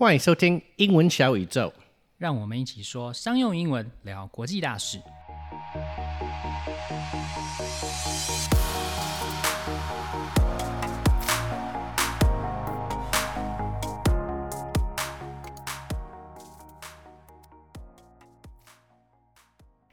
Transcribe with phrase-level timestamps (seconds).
[0.00, 1.72] 欢迎收听英文小宇宙。
[2.18, 5.00] 让我们一起说商用英文，聊国际大事。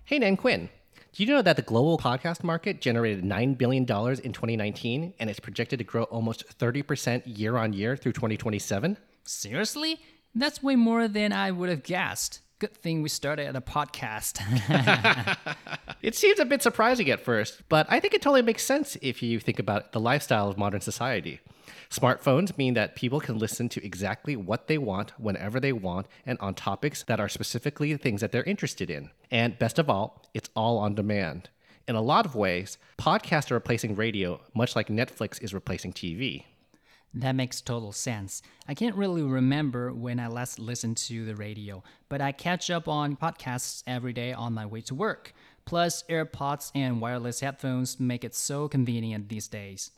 [0.06, 0.70] Hey, Nan Quinn.
[1.14, 3.82] Do you know that the global podcast market generated $9 billion
[4.22, 8.98] in 2019 and it's projected to grow almost 30% year on year through 2027?
[9.26, 10.00] Seriously?
[10.34, 12.41] That's way more than I would have guessed.
[12.59, 14.40] Good thing we started at a podcast.
[16.05, 19.23] It seems a bit surprising at first, but I think it totally makes sense if
[19.23, 21.40] you think about the lifestyle of modern society.
[21.90, 26.38] Smartphones mean that people can listen to exactly what they want whenever they want and
[26.39, 29.09] on topics that are specifically the things that they're interested in.
[29.31, 31.50] And best of all, it's all on demand.
[31.88, 36.44] In a lot of ways, podcasts are replacing radio, much like Netflix is replacing TV.
[37.16, 38.42] That makes total sense.
[38.68, 42.90] I can't really remember when I last listened to the radio, but I catch up
[42.90, 45.34] on podcasts every day on my way to work.
[45.64, 49.92] Plus, AirPods and wireless headphones make it so convenient these days.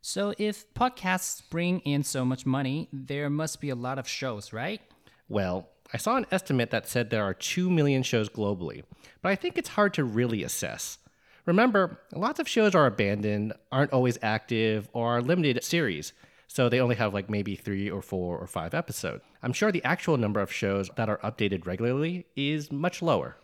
[0.00, 4.52] So, if podcasts bring in so much money, there must be a lot of shows,
[4.52, 4.80] right?
[5.28, 8.84] Well, I saw an estimate that said there are 2 million shows globally,
[9.22, 10.98] but I think it's hard to really assess.
[11.46, 16.12] Remember, lots of shows are abandoned, aren't always active, or are limited series,
[16.48, 19.22] so they only have like maybe three or four or five episodes.
[19.42, 23.36] I'm sure the actual number of shows that are updated regularly is much lower.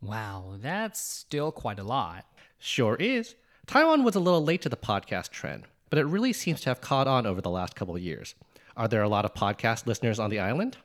[0.00, 2.24] Wow, that's still quite a lot.
[2.58, 3.34] Sure is.
[3.66, 6.80] Taiwan was a little late to the podcast trend, but it really seems to have
[6.80, 8.34] caught on over the last couple of years.
[8.76, 10.78] Are there a lot of podcast listeners on the island?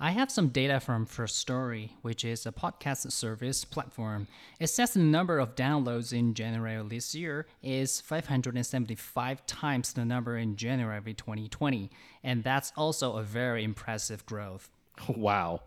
[0.00, 4.26] I have some data from Firstory, which is a podcast service platform.
[4.58, 10.36] It says the number of downloads in January this year is 575 times the number
[10.36, 11.90] in January 2020,
[12.24, 14.70] and that's also a very impressive growth.
[15.16, 15.60] Wow.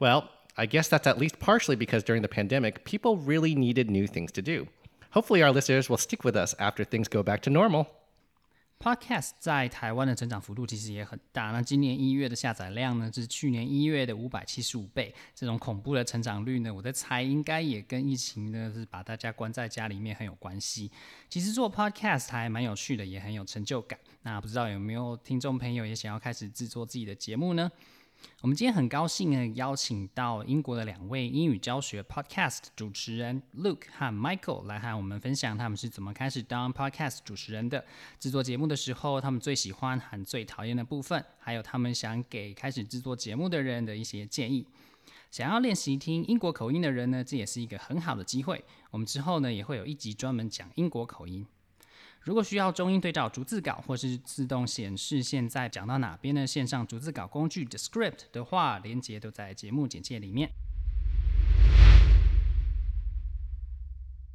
[0.00, 4.06] Well, I guess that's at least partially because during the pandemic, people really needed new
[4.06, 4.68] things to do.
[5.12, 7.90] Hopefully, our listeners will stick with us after things go back to normal.
[8.82, 11.52] Podcast 在台湾的成长幅度其实也很大。
[11.52, 15.14] 那今年一月的下载量呢，是去年一月的五百七十五倍。
[15.36, 20.90] 这种恐怖的成长率呢，我在猜应该也跟疫情呢是把大家关在家里面很有关系。
[21.28, 23.96] 其实做 Podcast 还蛮有趣的，也很有成就感。
[24.22, 27.70] 那不知道有没有听众朋友也想要开始制作自己的节目呢？
[28.40, 37.84] 我们今天很高兴呢，邀请到英国的两位英语教学 Podcast 主持人 Luke 和 Michael 来和我们分享他们是怎么开始当 Podcast 主持人的，
[38.18, 44.66] 制作节目的时候他们最喜欢和最讨厌的部分，还有他们想给开始制作节目的人的一些建议。
[45.30, 48.64] 想要练习听英国口音的人呢，这也是一个很好的机会。
[48.90, 51.46] 我们之后呢也会有一集专门讲英国口音。
[52.21, 60.51] 如果需要中英对照逐字稿，或是自动显示现在讲到哪边的线上逐字稿工具 Descript 的话，连接都在节目简介里面。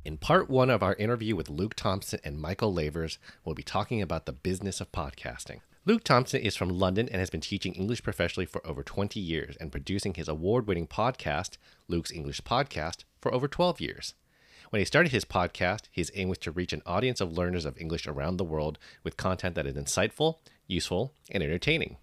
[0.04, 4.03] In part one of our interview with Luke Thompson and Michael Lavers, we'll be talking
[4.03, 5.60] about the business of podcasting.
[5.84, 9.56] Luke Thompson is from London and has been teaching English professionally for over 20 years
[9.60, 11.56] and producing his award winning podcast,
[11.88, 14.14] Luke's English Podcast, for over 12 years.
[14.69, 17.78] When he started his podcast, his aim was to reach an audience of learners of
[17.79, 21.95] English around the world with content that is insightful, useful, and entertaining.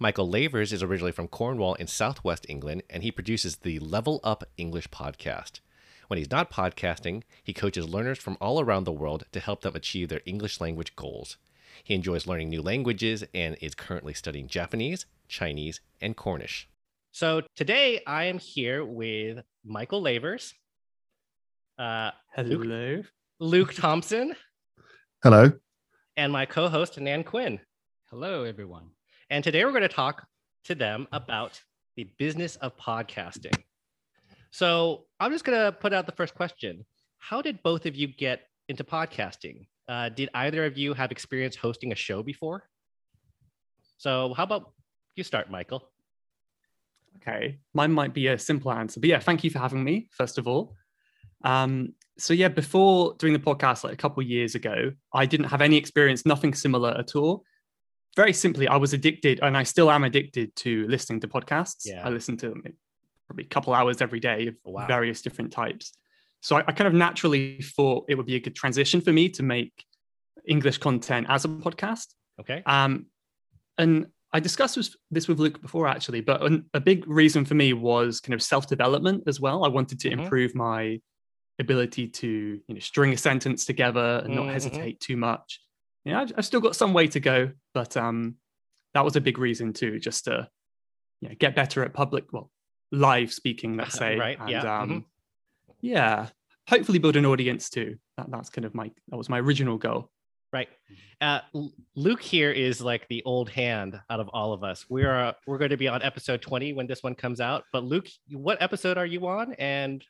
[0.00, 4.42] Michael Lavers is originally from Cornwall in southwest England, and he produces the Level Up
[4.56, 5.60] English podcast.
[6.08, 9.76] When he's not podcasting, he coaches learners from all around the world to help them
[9.76, 11.36] achieve their English language goals.
[11.84, 16.68] He enjoys learning new languages and is currently studying Japanese, Chinese, and Cornish.
[17.12, 20.54] So today I am here with Michael Lavers,
[21.78, 23.02] uh, Luke, Hello.
[23.40, 24.34] Luke Thompson,
[25.22, 25.52] Hello.
[26.16, 27.60] and my co host, Nan Quinn.
[28.10, 28.90] Hello, everyone.
[29.30, 30.26] And today we're going to talk
[30.64, 31.60] to them about
[31.96, 33.56] the business of podcasting.
[34.50, 36.84] So I'm just going to put out the first question
[37.18, 39.66] How did both of you get into podcasting?
[39.88, 42.64] Uh, did either of you have experience hosting a show before?
[43.96, 44.72] So, how about
[45.16, 45.90] you start, Michael?
[47.16, 47.58] Okay.
[47.74, 50.46] Mine might be a simple answer, but yeah, thank you for having me, first of
[50.46, 50.76] all.
[51.44, 55.46] Um, so yeah, before doing the podcast like a couple of years ago, I didn't
[55.46, 57.44] have any experience, nothing similar at all.
[58.16, 61.82] Very simply, I was addicted, and I still am addicted to listening to podcasts.
[61.84, 62.04] Yeah.
[62.04, 62.62] I listen to them
[63.28, 64.86] probably a couple hours every day of Wow.
[64.88, 65.92] various different types.
[66.40, 69.28] So I, I kind of naturally thought it would be a good transition for me
[69.30, 69.84] to make
[70.46, 72.06] English content as a podcast.
[72.40, 72.62] Okay.
[72.66, 73.06] Um,
[73.76, 77.54] and I discussed this, this with Luke before, actually, but an, a big reason for
[77.54, 79.64] me was kind of self development as well.
[79.64, 80.22] I wanted to Mhm.
[80.24, 81.00] improve my
[81.58, 82.28] ability to
[82.66, 84.52] you know string a sentence together and not Mhm.
[84.52, 85.60] hesitate too much.
[86.04, 88.36] You know, I've, I've still got some way to go, but um,
[88.94, 90.48] that was a big reason too, just to
[91.20, 92.50] you know, get better at public, well,
[92.92, 94.16] live speaking, let's say.
[94.16, 95.04] Right, And, yeah, Um, mhm.
[95.80, 96.28] yeah.
[96.68, 97.96] Hopefully build an audience too.
[98.16, 100.10] That, that's kind of my, that was my original goal.
[100.52, 100.68] Right.
[101.20, 101.40] Uh,
[101.94, 104.86] Luke here is like the old hand out of all of us.
[104.88, 107.64] We're uh, we're going to be on episode 20 when this one comes out.
[107.72, 109.52] But Luke, what episode are you on?
[109.54, 110.02] And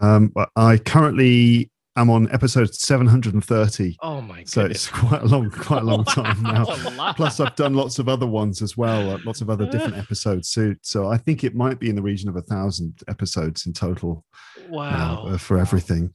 [0.00, 3.96] Um, but I currently am on episode 730.
[4.00, 6.64] oh my So it's quite a long, quite a long time now.
[6.66, 7.16] Wow, a lot.
[7.16, 10.50] Plus, I've done lots of other ones as well, uh, lots of other different episodes.
[10.50, 13.72] So, so I think it might be in the region of a thousand episodes in
[13.72, 14.24] total
[14.68, 15.26] wow.
[15.26, 16.12] uh, for everything.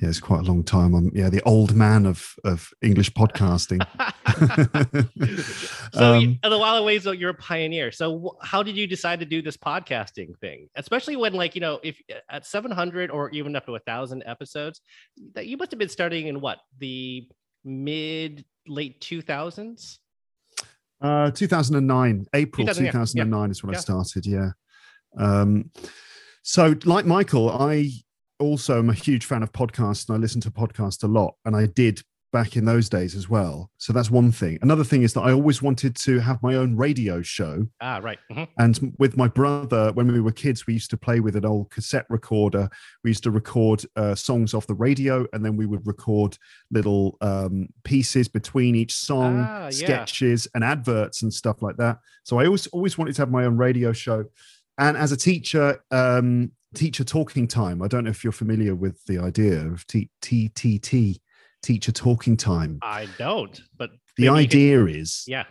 [0.00, 0.94] Yeah, it's quite a long time.
[0.94, 3.86] I'm yeah, the old man of of English podcasting.
[5.92, 8.86] so Um, in a lot of ways though you're a pioneer so how did you
[8.86, 13.30] decide to do this podcasting thing especially when like you know if at 700 or
[13.30, 14.80] even up to a thousand episodes
[15.34, 17.28] that you must have been starting in what the
[17.64, 19.98] mid late 2000s
[21.00, 23.78] Uh, 2009, April 2000, yeah, 2009 is when yeah.
[23.78, 24.26] I started.
[24.26, 24.50] Yeah.
[25.16, 25.70] Um,
[26.42, 27.90] so, like Michael, I
[28.40, 31.34] also am a huge fan of podcasts and I listen to podcasts a lot.
[31.44, 32.02] And I did
[32.32, 33.68] back in those days as well.
[33.78, 34.56] So, that's one thing.
[34.62, 37.66] Another thing is that I always wanted to have my own radio show.
[37.80, 38.46] ah right mhm.
[38.56, 41.70] And with my brother, when we were kids, we used to play with an old
[41.70, 42.68] cassette recorder.
[43.02, 46.38] We used to record uh, songs off the radio, and then we would record
[46.70, 49.70] little um, pieces between each song, Ah, yeah.
[49.70, 51.98] sketches, and adverts and stuff like that.
[52.22, 54.24] So I always always wanted to have my own radio show.
[54.78, 57.82] And as a teacher, um, teacher talking time.
[57.82, 61.18] I don't know if you're familiar with the idea of T- TTT,
[61.62, 62.78] teacher talking time.
[62.82, 65.44] i don't but The maybe you could- idea is yeah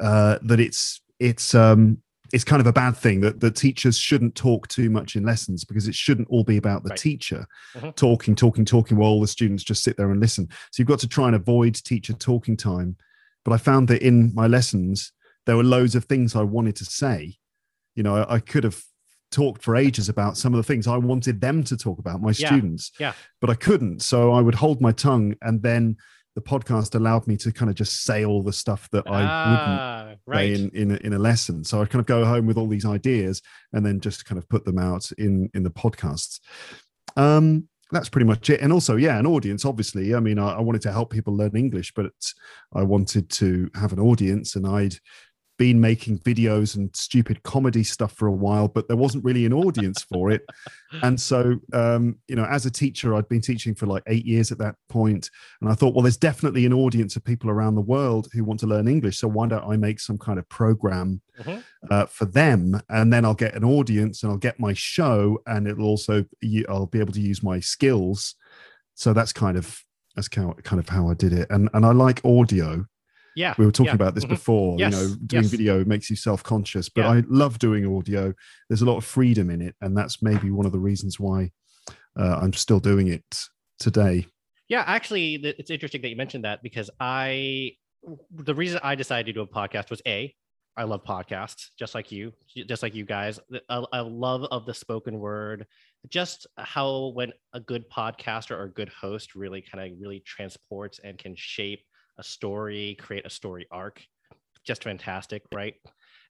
[0.00, 1.98] uh, that it's it's um
[2.32, 5.64] it's kind of a bad thing that the teachers shouldn't talk too much in lessons
[5.64, 6.98] because it shouldn't all be about the Right.
[6.98, 7.94] teacher Mhm.
[7.94, 10.98] talking talking talking while all the students just sit there and listen so you've got
[10.98, 12.96] to try and avoid teacher talking time
[13.44, 15.12] but i found that in my lessons
[15.46, 17.36] there were loads of things i wanted to say
[17.94, 18.82] you know i, I could have
[19.30, 22.32] talked for ages about some of the things i wanted them to talk about my
[22.38, 23.12] Yeah, students yeah.
[23.40, 25.96] but i couldn't so i would hold my tongue and then
[26.34, 29.30] the podcast allowed me to kind of just say all the stuff that i wouldn't
[29.30, 31.64] ah, say right in in a, in a lesson.
[31.64, 33.42] So I kind of go home with all these ideas
[33.72, 36.40] and then just kind of put them out in in the podcasts.
[37.16, 38.60] Um, that's pretty much it.
[38.60, 39.64] And also, yeah, an audience.
[39.64, 42.10] Obviously, I mean, I, I wanted to help people learn English, but
[42.74, 44.96] I wanted to have an audience, and I'd
[45.58, 49.52] been making videos and stupid comedy stuff for a while, but there wasn't really an
[49.52, 50.44] audience for it.
[51.02, 54.50] And so, um, you know, as a teacher, I'd been teaching for like eight years
[54.50, 55.28] at that point,
[55.60, 58.60] and I thought, well, there's definitely an audience of people around the world who want
[58.60, 59.18] to learn English.
[59.18, 61.62] So why don't I make some kind of program Mhm.
[61.90, 65.66] uh, for them, and then I'll get an audience, and I'll get my show, and
[65.66, 66.24] it'll also
[66.68, 68.34] I'll be able to use my skills.
[68.94, 69.82] So that's kind of
[70.14, 72.86] that's kind of, kind of how I did it, and and I like audio
[73.36, 74.30] yeah we were talking yeah, about this mhm.
[74.30, 75.50] before Yes, you know doing yes.
[75.52, 77.10] video makes you self-conscious but Yeah.
[77.10, 78.34] i love doing audio
[78.68, 81.52] there's a lot of freedom in it and that's maybe one of the reasons why
[82.18, 83.44] uh, i'm still doing it
[83.78, 84.26] today
[84.68, 87.76] Yeah, actually, it's interesting that you mentioned that because I,
[88.32, 90.34] the reason I decided to do a podcast was a,
[90.76, 92.32] I love podcasts, just like you,
[92.66, 93.38] just like you guys.
[93.70, 95.66] A love of the spoken word,
[96.08, 100.98] just how when a good podcaster or a good host really kind of really transports
[101.04, 101.85] and can shape
[102.18, 104.02] a story, create a story arc,
[104.64, 105.74] just fantastic, right?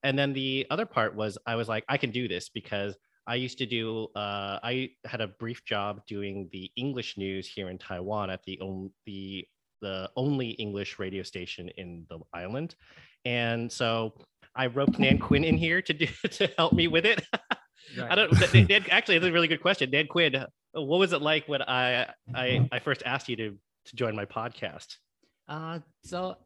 [0.03, 2.97] And then the other part was I was like, I can do this because
[3.27, 4.09] I used to do.
[4.15, 8.61] Uh, I had a brief job doing the English news here in Taiwan at the
[8.61, 9.45] on, the
[9.83, 12.77] the only English radio station in the island,
[13.25, 14.15] and so
[14.55, 17.25] I roped Nan Quinn in here to do to help me with it.
[18.01, 18.33] I don't.
[18.91, 19.91] Actually, it's a really good question.
[19.91, 23.97] Nan Quinn, what was it like when I I, I first asked you to to
[23.97, 24.97] join my podcast?
[25.49, 26.37] Uh, so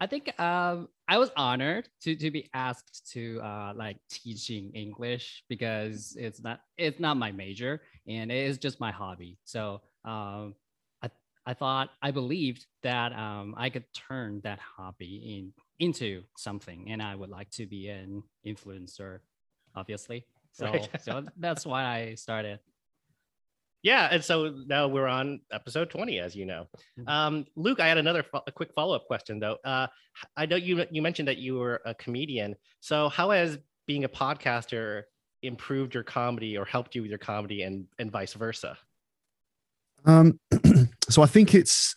[0.00, 5.44] I think um, I was honored to to be asked to uh, like teaching English
[5.48, 9.38] because it's not it's not my major and it is just my hobby.
[9.44, 10.54] So um,
[11.02, 11.10] I
[11.46, 17.02] I thought I believed that um, I could turn that hobby in into something, and
[17.02, 19.20] I would like to be an influencer,
[19.74, 20.26] obviously.
[20.52, 20.90] So Right.
[21.02, 22.60] so that's why I started.
[23.82, 26.68] Yeah, and so now we're on episode 20, as you know.
[26.98, 27.08] Mhm.
[27.08, 29.56] Um, Luke, I had another fo- a quick follow up question though.
[29.64, 29.86] Uh,
[30.36, 32.56] I know you you mentioned that you were a comedian.
[32.80, 35.04] So how has being a podcaster
[35.42, 38.76] improved your comedy or helped you with your comedy, and and vice versa?
[40.04, 40.40] Um,
[41.08, 41.96] so I think it's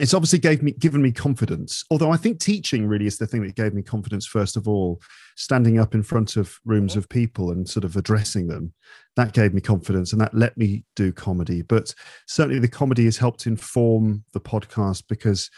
[0.00, 1.84] it's obviously gave me given me confidence.
[1.90, 5.00] Although I think teaching really is the thing that gave me confidence first of all.
[5.36, 6.98] Standing up in front of rooms Mhm.
[6.98, 8.72] of people and sort of addressing them,
[9.16, 11.62] that gave me confidence and that let me do comedy.
[11.62, 11.94] But
[12.26, 15.50] certainly the comedy has helped inform the podcast because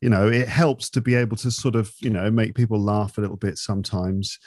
[0.00, 3.18] you know it helps to be able to sort of you know make people laugh
[3.18, 4.38] a little bit sometimes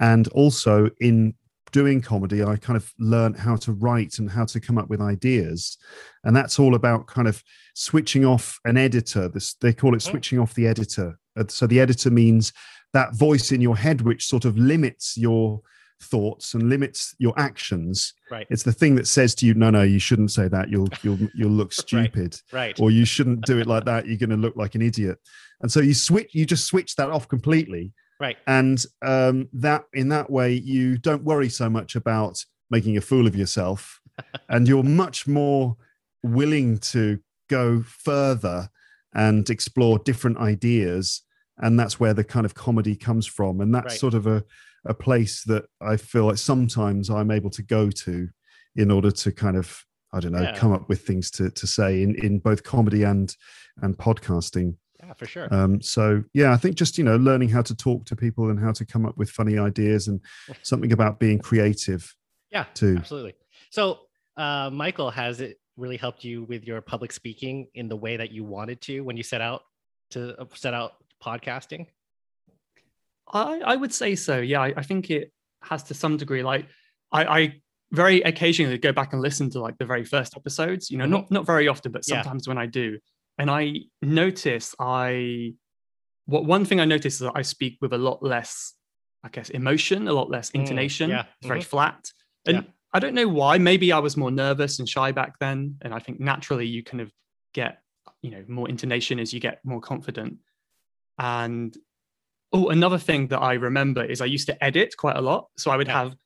[0.00, 1.34] and also in
[1.72, 5.00] doing comedy i kind of learned how to write and how to come up with
[5.00, 5.76] ideas
[6.24, 7.42] and that's all about kind of
[7.74, 10.10] switching off an editor this they call it Mhm.
[10.10, 12.52] switching off the editor Uh, so the editor means
[12.92, 15.62] that voice in your head which sort of limits your
[16.02, 18.46] thoughts and limits your actions Right.
[18.50, 21.18] it's the thing that says to you no no you shouldn't say that you'll you'll
[21.34, 21.86] you'll look Right.
[21.88, 22.78] stupid Right.
[22.80, 25.18] or you shouldn't do it like that you're going to look like an idiot
[25.62, 28.38] and so you switch you just switch that off completely Right.
[28.46, 33.26] and um, that in that way you don't worry so much about making a fool
[33.26, 34.00] of yourself
[34.48, 35.76] and you're much more
[36.22, 37.18] willing to
[37.50, 38.68] go further
[39.14, 41.22] and explore different ideas
[41.58, 43.98] and that's where the kind of comedy comes from and that's Right.
[44.00, 44.42] sort of a,
[44.86, 48.28] a place that i feel like sometimes i'm able to go to
[48.76, 50.56] in order to kind of i don't know Yeah.
[50.56, 53.34] come up with things to, to say in, in both comedy and
[53.82, 55.52] and podcasting Yeah, for sure.
[55.52, 58.58] um, so yeah, I think just you know learning how to talk to people and
[58.58, 60.20] how to come up with funny ideas and
[60.62, 62.14] something about being creative
[62.50, 62.64] yeah.
[62.74, 62.96] too.
[62.98, 63.34] Absolutely.
[63.70, 64.00] So,
[64.36, 68.30] uh, Michael, has it really helped you with your public speaking in the way that
[68.30, 69.62] you wanted to when you set out
[70.10, 70.92] to uh, set out
[71.22, 71.86] podcasting?
[73.32, 74.38] I, I would say so.
[74.40, 75.32] Yeah, I, I think it
[75.62, 76.42] has to some degree.
[76.42, 76.66] Like
[77.10, 77.60] I, I
[77.92, 80.90] very occasionally go back and listen to like the very first episodes.
[80.90, 81.10] You know, Mhm.
[81.10, 82.22] not not very often, but Yeah.
[82.22, 82.98] sometimes when I do,
[83.38, 85.54] and I notice I
[86.26, 88.74] what one thing I notice is that I speak with a lot less,
[89.24, 91.10] I guess, emotion, a lot less Mm, intonation.
[91.10, 91.64] yeah, It's very mhm.
[91.64, 92.10] flat,
[92.46, 92.62] and Yeah.
[92.94, 93.56] I don't know why.
[93.58, 97.00] Maybe I was more nervous and shy back then, and I think naturally you kind
[97.00, 97.10] of
[97.54, 97.82] get
[98.22, 100.38] you know more intonation as you get more confident.
[101.18, 101.76] And
[102.52, 105.70] oh, another thing that I remember is I used to edit quite a lot, so
[105.70, 106.02] I would Yeah.
[106.02, 106.16] have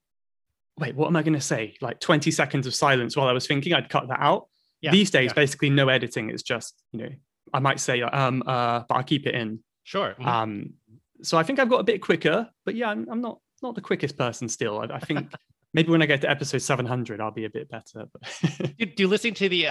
[0.78, 1.75] wait, what am I going to say?
[1.80, 3.72] Like 20 seconds of silence while I was thinking.
[3.72, 4.48] I'd cut that out.
[4.80, 4.90] Yeah.
[4.90, 5.35] These days, yeah.
[5.35, 6.30] basically no editing.
[6.30, 7.09] It's just you know
[7.52, 9.61] I might say um uh, but I keep it in.
[9.85, 10.14] Sure.
[10.18, 10.26] Mhm.
[10.26, 10.75] Um,
[11.23, 13.80] so I think I've got a bit quicker, but yeah, I'm, I'm not not the
[13.80, 14.80] quickest person still.
[14.80, 15.33] I, I think
[15.75, 18.06] maybe when I get to episode 700, I'll be a bit better.
[18.12, 19.68] But do, do you listen to the?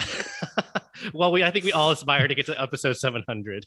[1.14, 3.66] well, we I think we all aspire to get to episode seven hundred.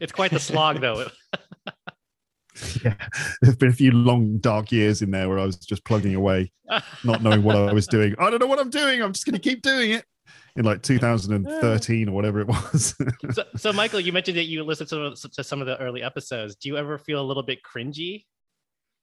[0.00, 1.06] It's quite the slog, though.
[2.84, 2.94] Yeah,
[3.42, 6.52] there's been a few long dark years in there where I was just plugging away,
[7.02, 8.14] not knowing what I was doing.
[8.16, 9.02] I don't know what I'm doing.
[9.02, 10.04] I'm just going to keep doing it.
[10.56, 12.94] In like 2013 or whatever it was.
[13.32, 16.54] so, so, Michael, you mentioned that you listened to, to some of the early episodes.
[16.56, 18.24] Do you ever feel a little bit cringy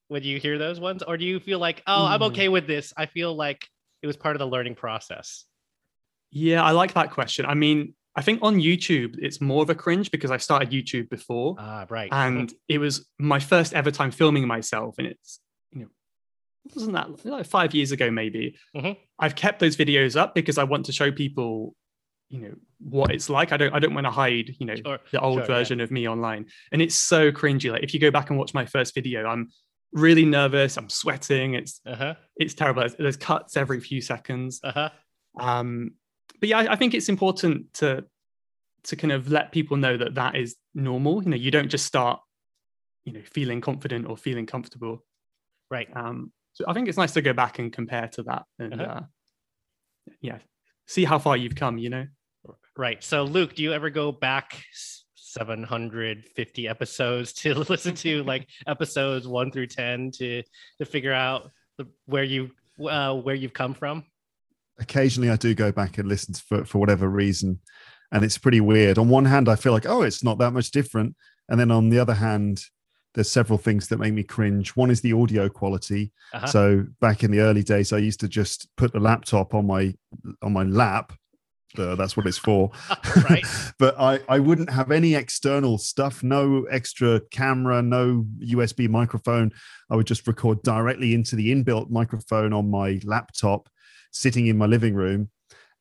[0.07, 2.27] when you hear those ones, or do you feel like, oh, I'm Mm.
[2.31, 2.93] okay with this?
[2.95, 3.67] I feel like
[4.01, 5.45] it was part of the learning process.
[6.31, 7.45] yeah, I like that question.
[7.45, 11.09] I mean, I think on YouTube it's more of a cringe because I started YouTube
[11.09, 11.55] before.
[11.59, 12.09] Ah, right.
[12.11, 15.50] and it was my first ever time filming myself and it's you know it
[16.75, 18.95] wasn't that like five years ago maybe Mhm.
[19.19, 21.75] i've kept those videos up because i want to show people
[22.29, 24.99] you know what it's like i don't i don't want to hide you know Sure,
[25.11, 25.57] the old sure, yeah.
[25.59, 28.53] version of me online and it's so cringy like if you go back and watch
[28.53, 29.49] my first video i'm
[29.91, 32.15] really nervous i'm sweating it's Uh huh.
[32.37, 34.89] it's terrible there's, there's cuts every few seconds Uh huh.
[35.39, 35.91] um
[36.39, 38.05] but yeah I, I think it's important to
[38.85, 41.85] to kind of let people know that that is normal you know you don't just
[41.85, 42.19] start
[43.03, 45.03] you know feeling confident or feeling comfortable
[45.69, 45.87] Right.
[45.95, 48.93] um so i think it's nice to go back and compare to that and Uh-huh.
[48.93, 49.01] uh
[50.21, 50.37] yeah
[50.87, 52.05] see how far you've come you know
[52.77, 53.03] Right.
[53.03, 54.63] So, Luke, do you ever go back
[55.15, 60.43] 750 episodes to listen to like episodes one through 10 to
[60.79, 62.51] to figure out the, where you
[62.83, 64.05] uh, where you've come from?
[64.79, 67.59] Occasionally, I do go back and listen to, for for whatever reason,
[68.11, 68.97] and it's pretty weird.
[68.97, 71.15] On one hand, I feel like, oh, it's not that much different,
[71.49, 72.63] and then on the other hand,
[73.13, 74.75] there's several things that make me cringe.
[74.75, 76.11] One is the audio quality.
[76.33, 76.47] Uh-huh.
[76.47, 79.93] So back in the early days, I used to just put the laptop on my
[80.41, 81.13] on my lap.
[81.77, 82.69] Uh, that's what it's for.
[83.29, 83.45] Right.
[83.79, 89.51] but I, I wouldn't have any external stuff, no extra camera, no USB microphone.
[89.89, 93.69] I would just record directly into the inbuilt microphone on my laptop,
[94.11, 95.29] sitting in my living room.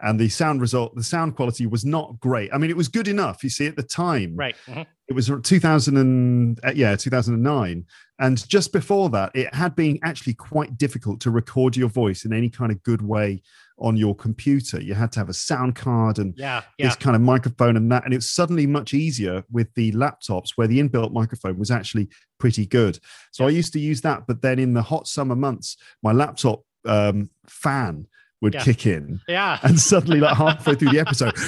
[0.03, 2.51] And the sound result, the sound quality was not great.
[2.53, 3.45] I mean, it was good enough.
[3.45, 4.57] You see, at the time, right.
[4.67, 4.87] Mhm.
[5.09, 7.85] it was 2000 and uh, yeah 2009
[8.21, 12.33] and just before that it had been actually quite difficult to record your voice in
[12.33, 13.43] any kind of good way
[13.81, 16.63] on your computer you had to have a sound card and Yeah.
[16.79, 16.87] Yeah.
[16.87, 20.51] this kind of microphone and that and it was suddenly much easier with the laptops
[20.55, 23.01] where the inbuilt microphone was actually pretty good
[23.33, 26.63] so i used to use that but then in the hot summer months my laptop
[26.87, 28.07] um, fan
[28.41, 28.63] would Yeah.
[28.65, 29.59] kick in Yeah.
[29.63, 31.35] and suddenly like halfway through the episode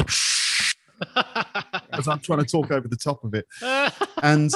[1.93, 3.45] as i'm trying to talk over the top of it
[4.23, 4.53] and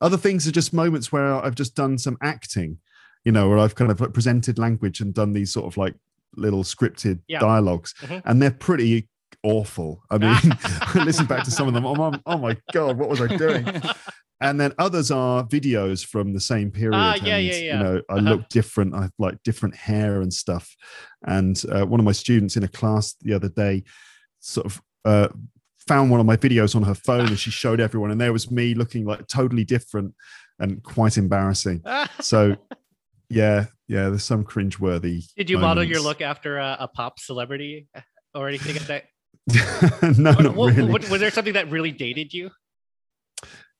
[0.00, 2.78] other things are just moments where I've just done some acting,
[3.24, 5.94] you know, where I've kind of presented language and done these sort of like
[6.36, 7.38] little scripted Yeah.
[7.38, 8.22] dialogues, Mhm.
[8.24, 9.08] and they're pretty
[9.42, 10.02] awful.
[10.10, 11.86] I mean, I listen back to some of them.
[11.86, 13.64] Oh oh my god, what was I doing?
[14.40, 16.94] And then others are videos from the same period.
[16.98, 17.78] Ah, yeah, and, yeah, yeah.
[17.78, 18.30] You know, I Uh-huh.
[18.30, 18.94] look different.
[18.94, 20.74] I have like different hair and stuff.
[21.26, 23.84] And uh, one of my students in a class the other day
[24.40, 25.28] sort of uh,
[25.86, 28.50] found one of my videos on her phone and she showed everyone, and there was
[28.50, 30.14] me looking like totally different
[30.58, 31.82] and quite embarrassing.
[32.20, 32.56] So,
[33.30, 35.24] yeah, yeah, there's some cringeworthy.
[35.36, 37.86] Did you model your look after a, a pop celebrity
[38.34, 39.04] or anything like that?
[40.18, 40.90] no, Or- not wa- really.
[40.92, 42.50] wa- was there something that really dated you?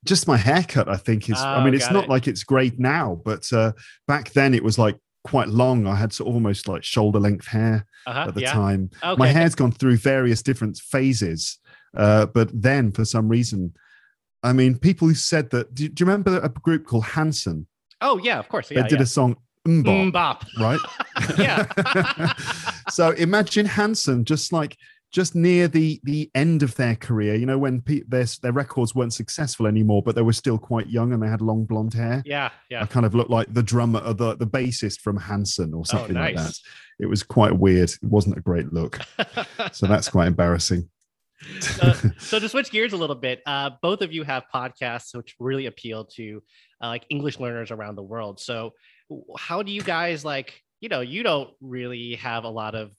[0.04, 2.10] Just my haircut i think is i Oh, mean it's not it.
[2.10, 3.72] like it's great now but uh
[4.06, 7.46] back then it was like quite long i had sort of almost like shoulder length
[7.46, 8.26] hair Uh-huh.
[8.28, 8.52] at the yeah.
[8.52, 9.18] time Okay.
[9.18, 11.58] my hair's gone through various different phases
[11.96, 13.72] uh but then for some reason
[14.42, 17.66] i mean people who said that do, do you remember a group called hanson
[18.00, 18.68] Oh yeah, of course.
[18.68, 19.02] they did yeah.
[19.02, 20.44] a song MMMBop, bop.
[20.60, 20.80] right
[21.38, 21.64] Yeah.
[22.90, 24.76] so imagine Hanson just like
[25.14, 28.96] just near the the end of their career, you know, when pe- their their records
[28.96, 32.20] weren't successful anymore, but they were still quite young and they had long blonde hair.
[32.26, 32.82] Yeah, yeah.
[32.82, 36.16] I kind of looked like the drummer or the the bassist from Hanson or something
[36.16, 36.52] like that.
[36.52, 36.70] Oh.
[36.98, 37.90] It was quite weird.
[37.90, 38.98] It wasn't a great look,
[39.72, 40.90] so that's quite embarrassing.
[41.80, 45.36] uh, so to switch gears a little bit, uh, both of you have podcasts which
[45.38, 46.42] really appeal to
[46.82, 48.40] uh, like English learners around the world.
[48.40, 48.72] So
[49.38, 50.60] how do you guys like?
[50.80, 52.90] You know, you don't really have a lot of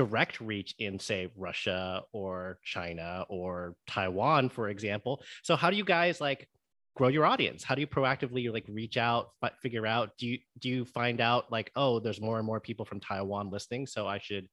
[0.00, 5.22] direct reach in say Russia or China or Taiwan, for example.
[5.42, 6.48] So how do you guys like
[6.96, 7.62] grow your audience?
[7.62, 10.12] How do you proactively like reach out, fi- figure out?
[10.18, 13.50] Do you do you find out like oh, there's more and more people from Taiwan
[13.50, 14.48] listening, so I should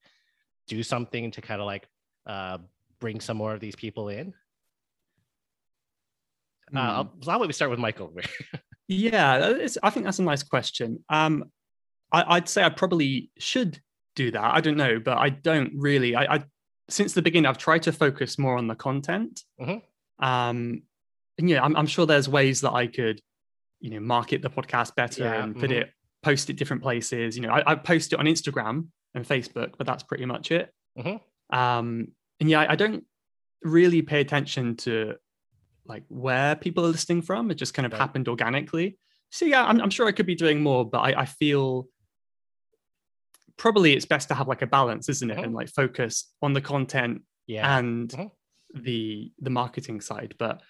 [0.68, 1.88] do something to kind of like
[2.26, 2.58] uh,
[3.00, 4.34] bring some more of these people in?
[6.70, 6.78] Uh, Hmm.
[6.78, 8.12] I'll, so we start with Michael?
[8.90, 11.04] Yeah, I think that's a nice question.
[11.10, 11.52] Um,
[12.12, 13.82] I, I'd say I probably should
[14.18, 14.44] do that.
[14.58, 16.16] I don't know, but I don't really.
[16.16, 16.44] I, I
[16.90, 19.44] since the beginning, I've tried to focus more on the content.
[19.62, 19.82] Mhm.
[20.20, 20.82] Um,
[21.38, 23.22] and yeah, I'm, I'm sure there's ways that I could,
[23.80, 25.82] you know, market the podcast better Yeah, and put mhm.
[25.82, 25.92] it,
[26.24, 27.36] post it different places.
[27.38, 30.74] You know, I, I post it on Instagram and Facebook, but that's pretty much it.
[30.98, 31.20] Mhm.
[31.52, 32.08] Um,
[32.40, 33.04] and yeah, I, I don't
[33.64, 35.16] really pay attention to
[35.86, 37.52] like where people are listening from.
[37.52, 38.00] It just kind of Right.
[38.02, 38.98] happened organically.
[39.30, 41.88] So yeah, I'm, I'm sure I could be doing more, but I, I feel
[43.58, 45.38] probably it's best to have like a balance, isn't it?
[45.38, 45.44] Mhm.
[45.46, 47.78] And like focus on the content yeah.
[47.78, 48.32] and Mhm.
[48.74, 50.36] the the marketing side.
[50.38, 50.62] But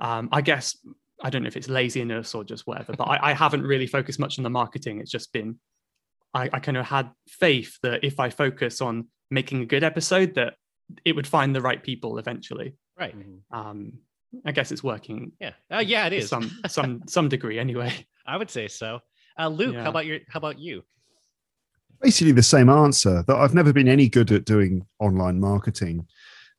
[0.00, 0.76] um, I guess
[1.22, 2.92] I don't know if it's laziness or just whatever.
[2.94, 5.00] But I, I haven't really focused much on the marketing.
[5.00, 5.58] It's just been
[6.34, 10.34] I, I kind of had faith that if I focus on making a good episode,
[10.34, 10.54] that
[11.04, 12.74] it would find the right people eventually.
[12.98, 13.14] right.
[13.50, 13.98] Um,
[14.44, 15.54] I guess it's working Yeah.
[15.70, 16.28] Uh, yeah, it is.
[16.28, 17.92] some some some degree anyway.
[18.26, 19.00] I would say so.
[19.38, 19.82] Uh, Luke, Yeah.
[19.84, 20.18] how about your?
[20.28, 20.84] How about you?
[22.00, 26.06] Basically the same answer that I've never been any good at doing online marketing,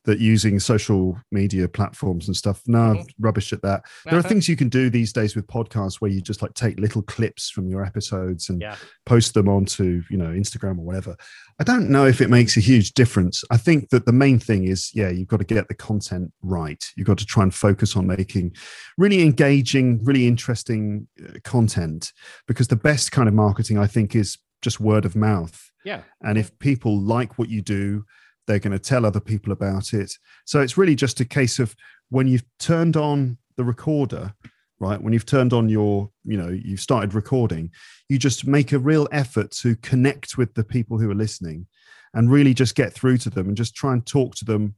[0.05, 2.61] that using social media platforms and stuff.
[2.65, 3.83] No, I'm rubbish at that.
[4.05, 4.29] There are Uh-huh.
[4.29, 7.49] things you can do these days with podcasts where you just like take little clips
[7.49, 8.75] from your episodes and Yeah.
[9.05, 11.17] post them onto, you know, Instagram or whatever.
[11.59, 13.43] I don't know if it makes a huge difference.
[13.51, 16.83] I think that the main thing is, yeah, you've got to get the content right.
[16.95, 18.55] You've got to try and focus on making
[18.97, 22.13] really engaging, really interesting uh, content
[22.47, 25.71] because the best kind of marketing, I think, is just word of mouth.
[25.85, 26.01] Yeah.
[26.21, 28.05] And if people like what you do,
[28.47, 30.11] they're going to tell other people about it.
[30.45, 31.75] So it's really just a case of
[32.09, 34.33] when you've turned on the recorder,
[34.79, 35.01] right?
[35.01, 37.71] When you've turned on your, you know, you've started recording,
[38.07, 41.67] you just make a real effort to connect with the people who are listening
[42.13, 44.73] and really just get through to them and just try and talk to them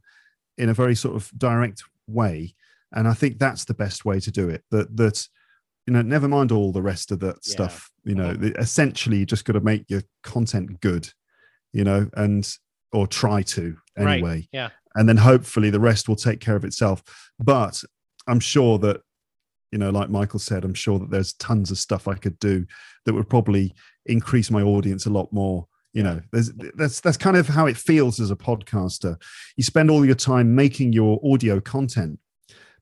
[0.58, 2.54] in a very sort of direct way.
[2.92, 4.64] And I think that's the best way to do it.
[4.72, 5.28] That, that,
[5.92, 7.52] you know, never mind all the rest of that Yeah.
[7.54, 8.38] stuff, you know, uh-huh.
[8.40, 11.10] the- essentially you just got to make your content good,
[11.74, 12.50] you know, and,
[12.94, 14.14] or try to Right.
[14.16, 14.70] anyway Yeah.
[14.96, 17.04] and then hopefully the rest will take care of itself
[17.40, 17.82] but
[18.28, 19.02] i'm sure that
[19.72, 22.66] you know like michael said i'm sure that there's tons of stuff i could do
[23.06, 23.74] that would probably
[24.06, 27.78] increase my audience a lot more you know there's that's that's kind of how it
[27.78, 29.16] feels as a podcaster
[29.58, 32.18] you spend all your time making your audio content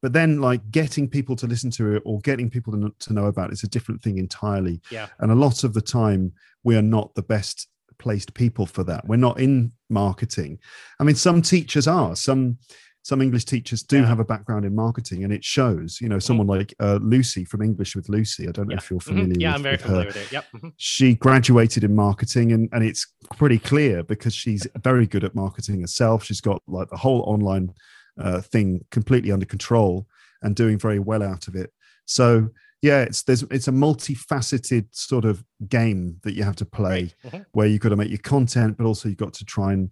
[0.02, 3.26] but then like getting people to listen to it or getting people to, to know
[3.26, 5.08] about it's a different thing entirely Yeah.
[5.20, 6.32] and a lot of the time
[6.64, 10.58] we are not the best placed people for that we're not in marketing
[11.00, 12.58] i mean some teachers are some
[13.02, 14.06] some english teachers do Yeah.
[14.08, 17.62] have a background in marketing and it shows you know someone like uh, lucy from
[17.62, 18.78] english with lucy i don't know Yeah.
[18.78, 19.04] if you're Mhm.
[19.04, 20.32] familiar Yeah, with, I'm very with her familiar with it.
[20.32, 20.46] Yep.
[20.56, 20.74] Mhm.
[20.78, 23.06] she graduated in marketing and, and it's
[23.38, 27.74] pretty clear because she's very good at marketing herself she's got like the whole online
[28.20, 30.08] uh, thing completely under control
[30.42, 31.72] and doing very well out of it
[32.06, 32.50] so
[32.82, 37.34] yeah it's there's it's a multifaceted sort of game that you have to play Right.
[37.34, 37.46] Mhm.
[37.54, 39.90] where you've got to make your content but also you've got to try and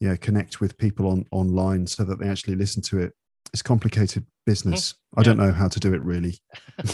[0.00, 3.12] yeah connect with people on online so that they actually listen to it.
[3.52, 4.94] It's complicated business.
[5.16, 6.36] I don't know how to do it really.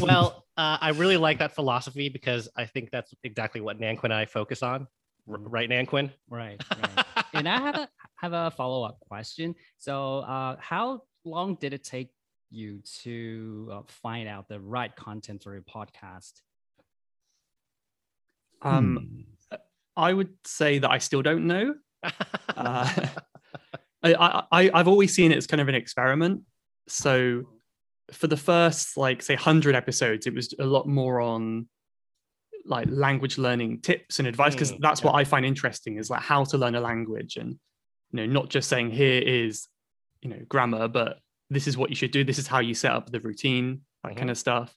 [0.00, 4.14] well, uh, I really like that philosophy because I think that's exactly what Nanquin and
[4.14, 4.88] I focus on.
[5.30, 6.10] R- right, Nanquin?
[6.28, 6.60] Right.
[6.70, 7.06] right.
[7.32, 9.54] And I have a have a follow up question.
[9.78, 12.10] So, uh, how long did it take
[12.50, 16.32] you to uh, find out the right content for your podcast?
[18.60, 19.24] Um,
[19.96, 21.74] I would say that I still don't know.
[22.54, 23.08] Uh,
[24.02, 26.42] I, I, I've always seen it as kind of an experiment.
[26.86, 27.48] So
[28.12, 31.66] for the first, like, say, 100 episodes, it was a lot more on
[32.64, 35.06] like language learning tips and advice because Mm, that's yeah.
[35.08, 37.50] what I find interesting is like how to learn a language and
[38.10, 39.68] you know not just saying here is
[40.20, 41.18] you know grammar but
[41.50, 44.12] this is what you should do this is how you set up the routine that
[44.12, 44.16] Mhm.
[44.16, 44.76] kind of stuff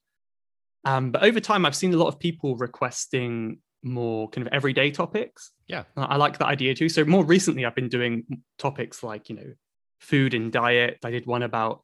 [0.83, 4.89] um, but over time I've seen a lot of people requesting more kind of everyday
[4.91, 5.83] topics Yeah.
[5.95, 8.23] I like that idea too so more recently I've been doing
[8.57, 9.53] topics like you know
[9.99, 11.83] food and diet I did one about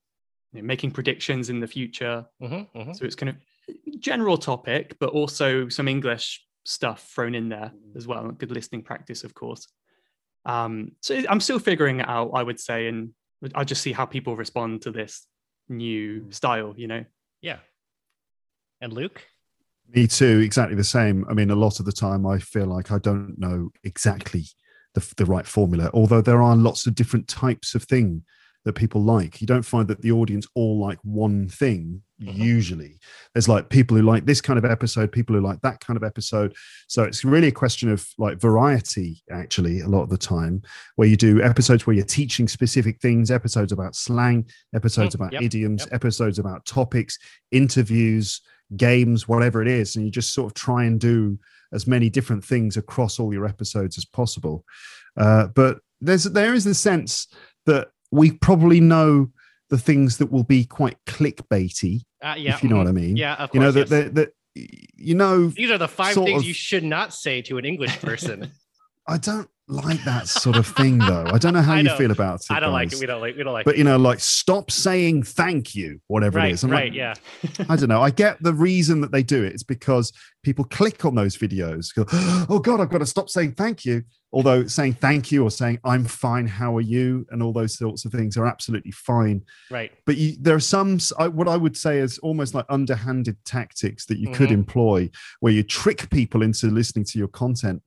[0.52, 2.96] you know, making predictions in the future Mhm, mhm.
[2.96, 3.36] so it's kind of
[4.00, 8.30] general topic, but also some English stuff thrown in there as well.
[8.32, 9.68] Good listening practice, of course.
[10.46, 13.12] Um, so I'm still figuring it out, I would say, and
[13.56, 15.26] I'll just see how people respond to this
[15.70, 17.06] new style, you know.
[17.42, 17.58] Yeah.
[18.82, 19.24] And Luke?
[19.94, 21.26] Me too, exactly the same.
[21.30, 24.46] I mean, a lot of the time I feel like I don't know exactly
[24.94, 28.24] the, the right formula, although there are lots of different types of thing
[28.65, 29.41] that people like.
[29.41, 32.36] You don't find that the audience all like one thing Mhm.
[32.38, 33.00] usually.
[33.34, 36.04] There's like people who like this kind of episode, people who like that kind of
[36.04, 36.56] episode.
[36.88, 40.62] So it's really a question of like variety, actually, a lot of the time,
[40.97, 44.45] where you do episodes where you're teaching specific things, episodes about slang,
[44.76, 45.93] episodes Mm, about yep, idioms, yep.
[45.95, 47.17] episodes about topics,
[47.52, 48.41] interviews,
[48.78, 51.38] games, whatever it is, and you just sort of try and do
[51.74, 54.63] as many different things across all your episodes as possible.
[55.17, 57.28] Uh, but there's there is the sense
[57.65, 59.32] that we probably know
[59.69, 62.54] the things that will be quite clickbaity, Uh, yeah.
[62.54, 63.15] if you know what I mean.
[63.15, 63.54] Yeah, of course.
[63.54, 66.84] you know that that that you know These are the five things of- you should
[66.84, 68.52] not say to an English person.
[69.08, 71.26] I don't like that sort of thing though.
[71.28, 72.52] I don't know how you feel about it.
[72.52, 73.00] I don't like it.
[73.00, 73.38] We don't like.
[73.38, 73.66] We don't like.
[73.66, 73.78] But it.
[73.78, 76.64] you know, like stop saying thank you, whatever it right, is.
[76.64, 77.14] I'm right, like, yeah.
[77.70, 78.02] I don't know.
[78.02, 79.54] I get the reason that they do it.
[79.54, 80.12] It's because
[80.44, 81.94] people click on those videos.
[81.96, 82.06] Go,
[82.50, 84.04] oh God, I've got to stop saying thank you.
[84.34, 88.06] Although saying thank you or saying I'm fine, how are you, and all those sorts
[88.06, 89.42] of things are absolutely fine.
[89.70, 89.92] Right.
[90.06, 94.06] But you, there are some I- what I would say is almost like underhanded tactics
[94.06, 94.54] that you could Mhm.
[94.54, 95.10] employ,
[95.42, 97.82] where you trick people into listening to your content.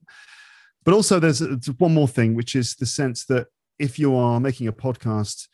[0.84, 1.40] But also, there's
[1.78, 3.46] one more thing, which is the sense that
[3.78, 5.48] if you are making a podcast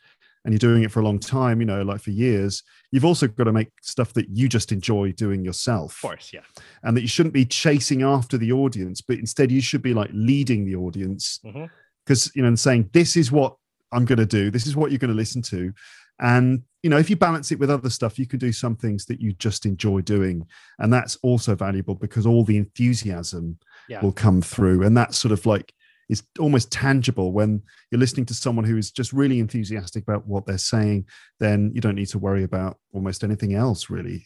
[0.45, 3.29] and you're doing it for a long time, you know, like for years, you've also
[3.29, 5.97] got to make stuff that you just enjoy doing yourself.
[5.97, 6.31] Of course.
[6.33, 6.41] Yeah.
[6.83, 10.11] And that you shouldn't be chasing after the audience, but instead you should be like
[10.13, 11.67] leading the audience mm-hmm.
[12.05, 13.57] because, you know, and saying, this is what
[13.93, 15.73] I'm going to do, this is what you're going to listen to.
[16.21, 19.07] And, you know, if you balance it with other stuff, you can do some things
[19.07, 20.47] that you just enjoy doing.
[20.79, 23.59] And that's also valuable because all the enthusiasm
[23.91, 24.01] Yeah.
[24.03, 24.83] will come through.
[24.85, 25.73] And that's sort of like,
[26.09, 30.45] is almost tangible when you're listening to someone who is just really enthusiastic about what
[30.47, 31.05] they're saying
[31.39, 34.25] then you don't need to worry about almost anything else really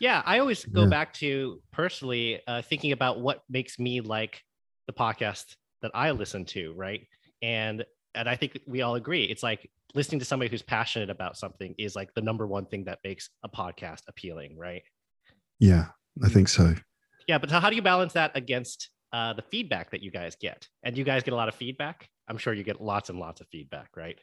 [0.00, 0.88] Yeah, I always go Yeah.
[0.88, 4.40] back to personally uh, thinking about what makes me like
[4.86, 7.06] the podcast that I listen to, right?
[7.42, 11.36] And and I think we all agree it's like listening to somebody who's passionate about
[11.36, 14.82] something is like the number one thing that makes a podcast appealing, right?
[15.60, 15.86] yeah
[16.24, 16.74] i think so
[17.28, 20.68] Yeah, but how do you balance that against uh, the feedback that you guys get?
[20.82, 22.08] And you guys get a lot of feedback.
[22.28, 24.18] I'm sure you get lots and lots of feedback, right?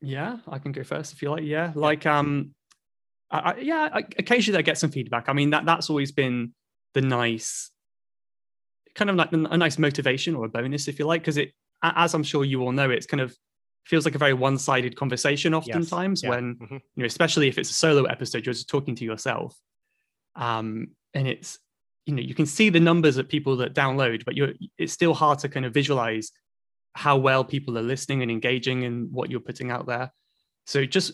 [0.00, 1.44] Yeah, I can go first if you like.
[1.44, 2.54] Yeah, like um,
[3.30, 5.28] I, I, yeah, I, occasionally I get some feedback.
[5.28, 6.52] I mean that that's always been
[6.92, 7.70] the nice,
[8.94, 12.14] kind of like a nice motivation or a bonus if you like, because it, as
[12.14, 13.34] I'm sure you all know, it's kind of
[13.84, 16.70] feels like a very one-sided conversation Yes, oftentimes yeah, when mhm.
[16.70, 19.58] you know, especially if it's a solo episode, you're just talking to yourself.
[20.36, 21.58] Um, and it's,
[22.06, 25.14] you know, you can see the numbers of people that download, but you're it's still
[25.14, 26.32] hard to kind of visualize
[26.94, 30.12] how well people are listening and engaging in what you're putting out there.
[30.66, 31.12] So just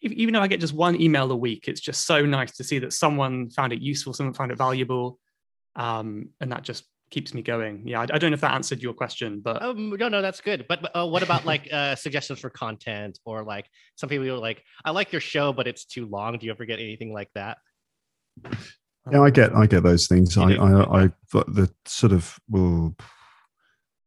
[0.00, 2.78] even though I get just one email a week, it's just so nice to see
[2.80, 5.18] that someone found it useful, someone found it valuable.
[5.74, 7.82] Um, and that just keeps me going.
[7.86, 10.40] Yeah, I, I don't know if that answered your question, but Um, no, no, that's
[10.40, 10.66] good.
[10.68, 14.38] But, but uh, what about like uh, suggestions for content or like some people are
[14.38, 16.38] like, I like your show, but it's too long.
[16.38, 17.58] Do you ever get anything like that?
[19.12, 20.60] Yeah i get i get those things You i do?
[20.60, 21.10] i i
[21.48, 22.94] the sort of well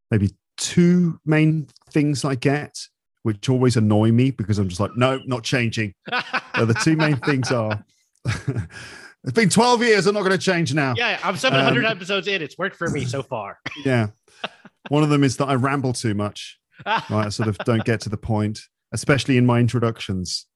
[0.10, 2.78] maybe two main things i get
[3.24, 7.52] which always annoy me because i'm just like no not changing the two main things
[7.62, 7.84] are
[9.24, 10.08] It's been 12 years.
[10.08, 10.96] I'm not going to change now.
[10.98, 12.42] Yeah, I'm 700 Um, episodes in.
[12.42, 13.60] It's worked for me so far.
[13.86, 14.08] Yeah.
[14.90, 16.58] One of them is that I ramble too much.
[16.88, 17.04] Right.
[17.12, 18.60] I sort of don't get to the point,
[18.92, 20.48] especially in my introductions.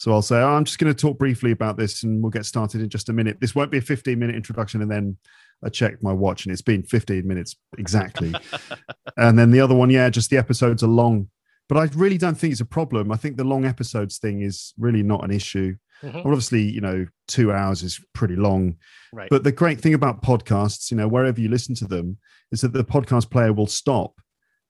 [0.00, 2.46] So I'll say, oh, I'm just going to talk briefly about this and we'll get
[2.46, 3.36] started in just a minute.
[3.38, 4.80] This won't be a 15 minute introduction.
[4.80, 5.18] And then
[5.62, 8.34] I checked my watch and it's been 15 minutes exactly.
[9.18, 11.28] and then the other one, yeah, just the episodes are long.
[11.68, 13.12] But I really don't think it's a problem.
[13.12, 15.76] I think the long episodes thing is really not an issue.
[16.02, 16.24] Mhm.
[16.24, 18.76] Obviously, you know, two hours is pretty long.
[19.12, 19.28] Right.
[19.28, 22.16] But the great thing about podcasts, you know, wherever you listen to them,
[22.52, 24.14] is that the podcast player will stop,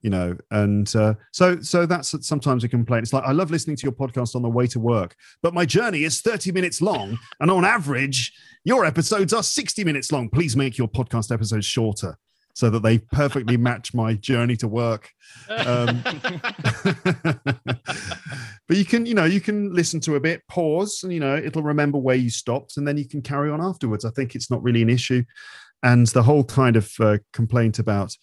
[0.02, 3.04] you know, and uh, so so that's sometimes a complaint.
[3.04, 5.64] It's like I love listening to your podcast on the way to work, but my
[5.64, 8.32] journey is thirty minutes long, and on average,
[8.64, 10.28] your episodes are sixty minutes long.
[10.28, 12.18] Please make your podcast episodes shorter
[12.54, 15.10] so that they perfectly match my journey to work.
[15.48, 16.02] Um,
[18.68, 21.36] but you can, you know, you can listen to a bit, pause, and you know,
[21.36, 24.04] it'll remember where you stopped, and then you can carry on afterwards.
[24.04, 25.24] I think it's not really an issue.
[25.82, 28.14] And the whole kind of uh, complaint about,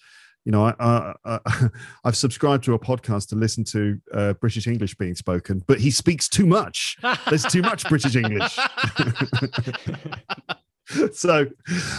[0.48, 1.40] you know, I, I,
[2.06, 5.92] I've subscribed to a podcast to listen to uh, British English being spoken, but he
[5.92, 6.96] speaks too much.
[7.28, 8.58] There's too much British English.
[11.12, 11.48] so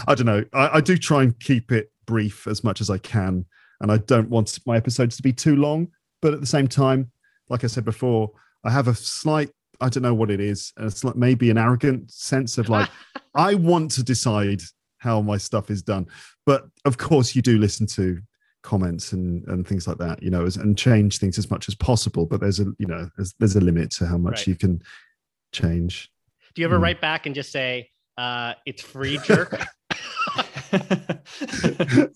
[0.07, 0.47] I don't know.
[0.55, 3.45] I, I do try and keep it brief as much as I can,
[3.83, 5.89] and I don't want my episodes to be too long.
[6.23, 7.11] But at the same time,
[7.51, 8.31] like I said before,
[8.65, 10.73] I have a slight I don't know what it is.
[10.79, 12.89] It's like maybe an arrogant sense of like
[13.35, 14.63] I want to decide
[14.97, 16.07] how my stuff is done.
[16.47, 18.23] But of course, you do listen to
[18.69, 21.75] comments and and things like that, you know, as, and change things as much as
[21.75, 22.27] possible.
[22.27, 24.47] But there's a you know there's, there's a limit to how much Right.
[24.49, 24.83] you can
[25.53, 26.11] change.
[26.55, 26.83] Do you ever Mm.
[26.83, 29.59] write back and just say, uh, it's free jerk?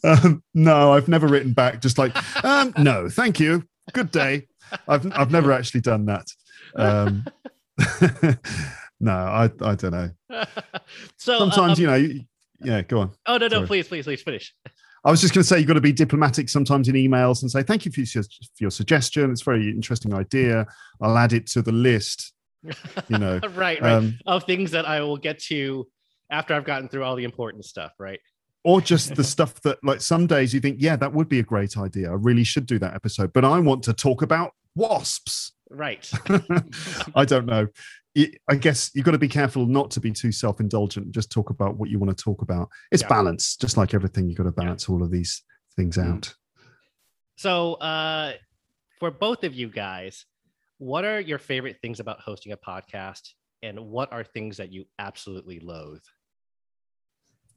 [0.05, 1.81] um, no, I've never written back.
[1.81, 3.65] Just like, um, no, thank you.
[3.93, 4.47] Good day.
[4.88, 6.27] I've I've never actually done that.
[6.77, 7.25] Um,
[9.01, 10.11] no, I I don't know.
[11.17, 11.95] so Sometimes um, you know.
[11.97, 12.21] you-
[12.65, 13.11] Yeah, go on.
[13.27, 13.67] Oh no, no, sorry.
[13.67, 14.55] please, please, please finish.
[15.05, 17.51] I was just going to say you've got to be diplomatic sometimes in emails and
[17.51, 19.31] say thank you for your, for your suggestion.
[19.31, 20.67] It's a very interesting idea.
[21.01, 22.33] I'll add it to the list.
[23.09, 23.83] You know, right, right.
[23.83, 25.88] um, of things that I will get to
[26.31, 28.21] after I've gotten through all the important stuff, right?
[28.65, 31.43] or just the stuff that like some days you think, yeah, that would be a
[31.43, 32.11] great idea.
[32.11, 35.53] I really should do that episode, but I want to talk about wasps.
[35.71, 36.11] Right.
[37.15, 37.69] I don't know.
[38.14, 41.12] Y- I guess you've got to be careful not to be too self-indulgent.
[41.12, 42.68] Just talk about what you want to talk about.
[42.90, 43.09] It's Yeah.
[43.09, 44.29] balance, just like everything.
[44.29, 45.42] You've got to balance all of these
[45.77, 46.12] things Mm.
[46.16, 46.35] out.
[47.37, 48.35] So, uh,
[49.01, 50.27] for both of you guys,
[50.79, 53.31] what are your favorite things about hosting a podcast,
[53.62, 56.03] and what are things that you absolutely loathe?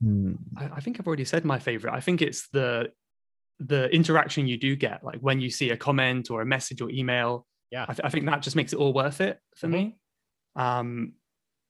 [0.01, 0.33] Hmm.
[0.57, 1.93] I, I think I've already said my favorite.
[1.93, 2.91] I think it's the
[3.59, 6.89] the interaction you do get, like when you see a comment or a message or
[6.89, 7.47] email.
[7.71, 7.83] Yeah.
[7.87, 9.71] I, th- I think that just makes it all worth it for Mhm.
[9.71, 9.97] me.
[10.55, 11.13] Um,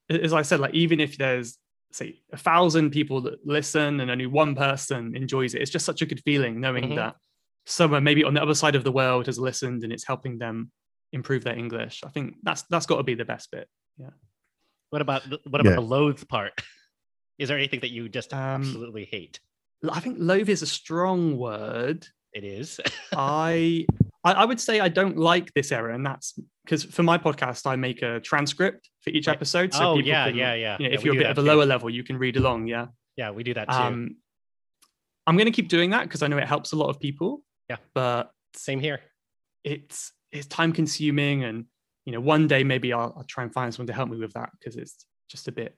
[0.09, 1.57] as I said, like even if there's
[1.91, 6.01] say a thousand people that listen and only one person enjoys it, it's just such
[6.01, 6.95] a good feeling knowing Mhm.
[6.97, 7.15] that
[7.65, 10.71] someone maybe on the other side of the world has listened and it's helping them
[11.13, 12.01] improve their English.
[12.05, 13.67] I think that's that's got to be the best bit.
[13.97, 14.09] Yeah.
[14.89, 15.75] What about the- what about Yeah.
[15.75, 16.53] the loathe part?
[17.39, 19.39] Is there anything that you just Um, absolutely hate?
[19.89, 22.07] I think loathe is a strong word.
[22.33, 22.79] It is.
[23.13, 23.85] I,
[24.25, 27.65] I I would say I don't like this error, and that's because for my podcast
[27.65, 29.35] I make a transcript for each Right.
[29.35, 29.73] episode.
[29.73, 30.77] So oh people yeah, can, yeah, yeah.
[30.79, 31.47] You know, Yeah, if you're a bit of a too.
[31.47, 32.67] lower level, you can read along.
[32.67, 32.87] Yeah.
[33.15, 33.77] Yeah, we do that too.
[33.77, 34.17] Um,
[35.27, 37.41] I'm going to keep doing that because I know it helps a lot of people.
[37.69, 37.77] Yeah.
[37.93, 38.99] But Same here.
[39.63, 41.65] it's it's time consuming, and
[42.05, 44.33] you know, one day maybe I'll, I'll try and find someone to help me with
[44.33, 45.77] that because it's just a bit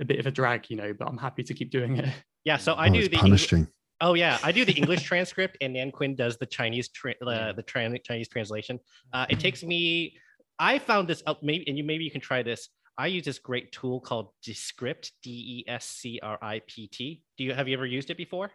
[0.00, 0.92] a bit of a drag, you know.
[0.92, 2.08] But I'm happy to keep doing it.
[2.44, 3.68] Yeah, so I Oh, do the Engli- punishing.
[4.00, 7.52] Oh yeah, I do the English transcript, and Nan Quinn does the Chinese tra- uh,
[7.52, 8.78] the tran- Chinese translation.
[9.12, 10.14] Uh, it takes me.
[10.58, 12.68] I found this out, maybe, and you maybe you can try this.
[12.96, 17.22] I use this great tool called Descript, D E S C R I P T.
[17.36, 18.50] Do you have you ever used it before?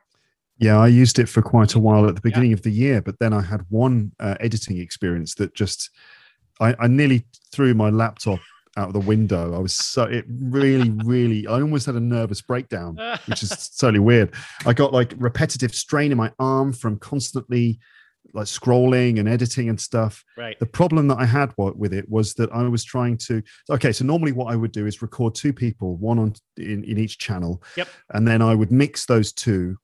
[0.59, 3.19] Yeah, I used it for quite a while at the beginning of the year, but
[3.19, 5.89] then I had one uh, editing experience that just
[6.59, 8.39] I, I nearly threw my laptop
[8.77, 9.55] out of the window.
[9.55, 13.99] I was so it really, really I almost had a nervous breakdown, which is totally
[13.99, 14.33] weird.
[14.65, 17.79] I got like repetitive strain in my arm from constantly
[18.33, 20.23] like scrolling and editing and stuff.
[20.37, 20.57] right.
[20.59, 23.43] The problem that I had with it was that I was trying to.
[23.69, 26.97] Okay, so normally what I would do is record two people, one on in, in
[26.97, 27.87] each channel, Yep.
[28.13, 29.77] and then I would mix those two,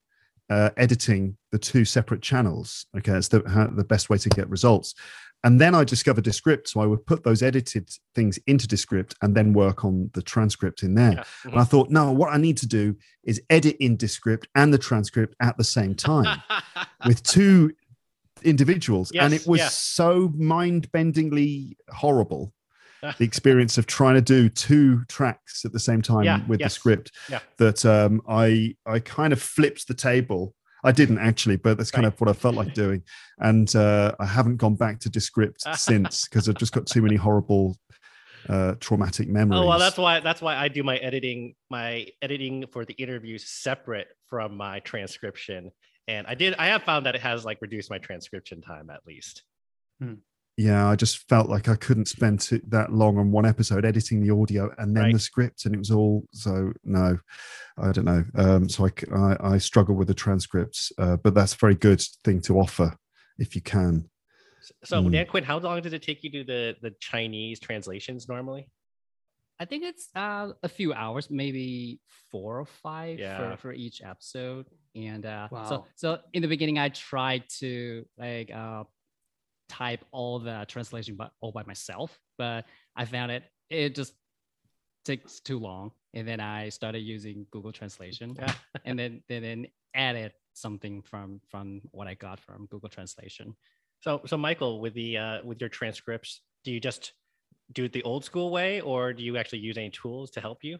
[0.49, 2.85] uh, editing the two separate channels.
[2.97, 4.95] Okay, that's the how, the best way to get results.
[5.43, 9.35] And then I discovered Descript, so I would put those edited things into Descript and
[9.35, 11.13] then work on the transcript in there.
[11.13, 11.23] Yeah.
[11.45, 14.77] And I thought, no, what I need to do is edit in Descript and the
[14.77, 16.41] transcript at the same time
[17.05, 17.71] with two
[18.43, 22.53] individuals and it was so mind-bendingly horrible
[23.17, 27.11] the experience of trying to do two tracks at the same time Yeah, with Descript
[27.29, 27.39] Yeah.
[27.57, 30.53] that um, I I kind of flipped the table.
[30.83, 32.13] I didn't actually, but that's kind Right.
[32.13, 33.03] of what I felt like doing.
[33.37, 37.15] And uh, I haven't gone back to Descript since because I've just got too many
[37.15, 37.77] horrible,
[38.47, 39.59] uh, traumatic memories.
[39.61, 43.49] Oh well, that's why that's why I do my editing my editing for the interviews
[43.49, 45.71] separate from my transcription.
[46.07, 49.01] And I did I have found that it has like reduced my transcription time at
[49.05, 49.43] least.
[50.67, 54.21] Yeah, I just felt like I couldn't spend too, that long on one episode editing
[54.21, 55.13] the audio and then Right.
[55.13, 57.17] the script, and it was all so no,
[57.77, 58.23] I don't know.
[58.35, 58.87] Um, so
[59.41, 62.97] I struggle with the transcripts, uh, but that's a very good thing to offer
[63.37, 64.09] if you can.
[64.83, 65.11] So Mm.
[65.13, 68.67] Dan Quinn, how long does it take you to do the the Chinese translations normally?
[69.61, 71.99] I think it's uh, a few hours, maybe
[72.31, 73.37] four or five Yeah.
[73.37, 74.65] for, for each episode.
[74.95, 75.85] And uh, so, Wow.
[75.95, 78.83] so in the beginning, I tried to like uh,
[79.69, 84.13] type all the translation but all by myself, but I found it it just
[85.05, 85.91] takes too long.
[86.13, 88.53] And then I started using Google Translation, Yeah.
[88.85, 93.55] and then then, then added something from from what I got from Google Translation.
[94.01, 97.13] So so Michael, with the uh with your transcripts, do you just
[97.73, 100.63] do it the old school way or do you actually use any tools to help
[100.63, 100.79] you?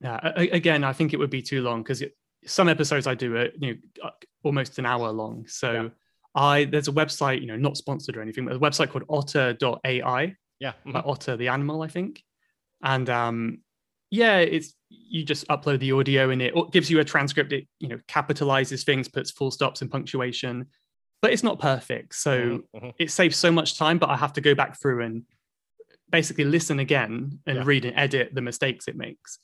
[0.00, 0.18] Yeah.
[0.22, 2.02] a- a- Again, I think it would be too long because
[2.46, 4.10] some episodes I do are you know uh,
[4.42, 5.46] almost an hour long.
[5.46, 5.88] So Yeah.
[6.34, 10.34] I there's a website, you know, not sponsored or anything, but a website called otter.ai,
[10.60, 10.72] Yeah.
[10.86, 10.94] mhm.
[10.94, 12.22] like Otter the animal, I think.
[12.82, 13.58] And um
[14.10, 17.52] yeah, it's you just upload the audio and it gives you a transcript.
[17.52, 20.66] It you know capitalizes things, puts full stops and punctuation,
[21.22, 22.14] but it's not perfect.
[22.14, 22.94] So Mhm, mhm.
[22.98, 25.24] it saves so much time, but I have to go back through and
[26.10, 27.62] basically listen again and Yeah.
[27.64, 29.38] read and edit the mistakes it makes.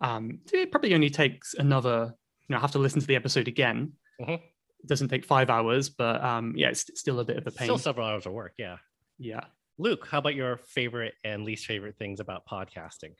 [0.00, 2.14] Um, it probably only takes another,
[2.48, 3.92] you know, I have to listen to the episode again.
[4.20, 4.40] Mhm.
[4.82, 7.66] It doesn't take five hours, but um, yeah, it's still a bit of a pain.
[7.66, 8.76] Still several hours of work, yeah.
[9.18, 9.40] yeah.
[9.78, 13.14] Luke, how about your favorite and least favorite things about podcasting?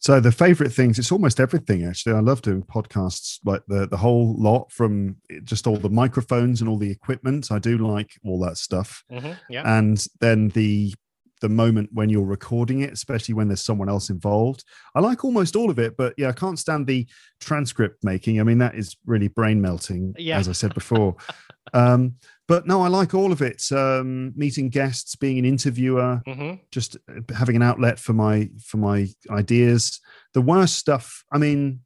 [0.00, 2.14] So the favorite things, it's almost everything actually.
[2.14, 6.68] I love doing podcasts, like the the whole lot from just all the microphones and
[6.68, 7.50] all the equipment.
[7.50, 9.02] I do like all that stuff.
[9.10, 9.62] Mhm, Yeah.
[9.78, 10.94] and then the
[11.40, 14.64] the moment when you're recording it especially when there's someone else involved.
[14.94, 17.06] I like almost all of it but yeah i can't stand the
[17.40, 18.40] transcript making.
[18.40, 20.38] I mean that is really brain melting Yeah.
[20.38, 21.16] as i said before.
[21.72, 22.16] Um
[22.46, 23.62] but no i like all of it.
[23.72, 28.76] Um meeting guests being an interviewer hmm just uh, having an outlet for my for
[28.76, 30.00] my ideas.
[30.34, 31.80] The worst stuff i mean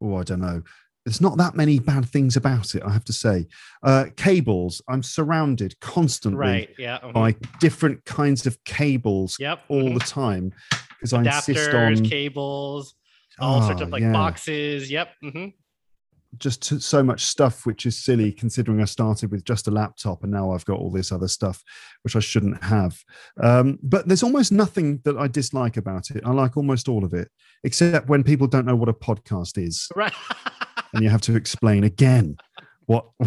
[0.00, 0.62] oh i don't know
[1.04, 3.46] there's not that many bad things about it i have to say
[3.82, 6.70] uh cables i'm surrounded constantly Right.
[6.78, 6.98] Yeah.
[7.00, 7.12] mhm.
[7.12, 9.60] by different kinds of cables Yep.
[9.68, 9.94] all mhm.
[9.98, 10.52] the time
[10.98, 12.94] because I insist Adapters, on cables,
[13.40, 14.12] all sorts Ah, of like yeah.
[14.12, 14.90] boxes.
[14.90, 15.08] Yep.
[15.22, 15.46] hmm
[16.38, 20.32] just so much stuff which is silly considering I started with just a laptop and
[20.32, 21.62] now I've got all this other stuff
[22.04, 22.96] which I shouldn't have.
[23.42, 26.22] Um, but there's almost nothing that I dislike about it.
[26.24, 27.28] I like almost all of it,
[27.64, 30.14] except when people don't know what a podcast is Right.
[30.94, 32.36] And you have to explain again
[32.86, 33.06] what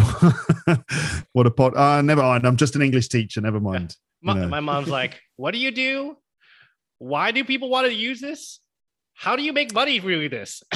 [1.34, 1.74] what a pod.
[1.76, 2.46] Ah, never mind.
[2.46, 3.42] I'm just an English teacher.
[3.42, 3.96] Never mind.
[4.22, 4.48] my, know.
[4.48, 6.18] my mom's like, "What do you do?
[7.00, 8.60] Why do people want to use this?
[9.14, 10.62] How do you make money through this?"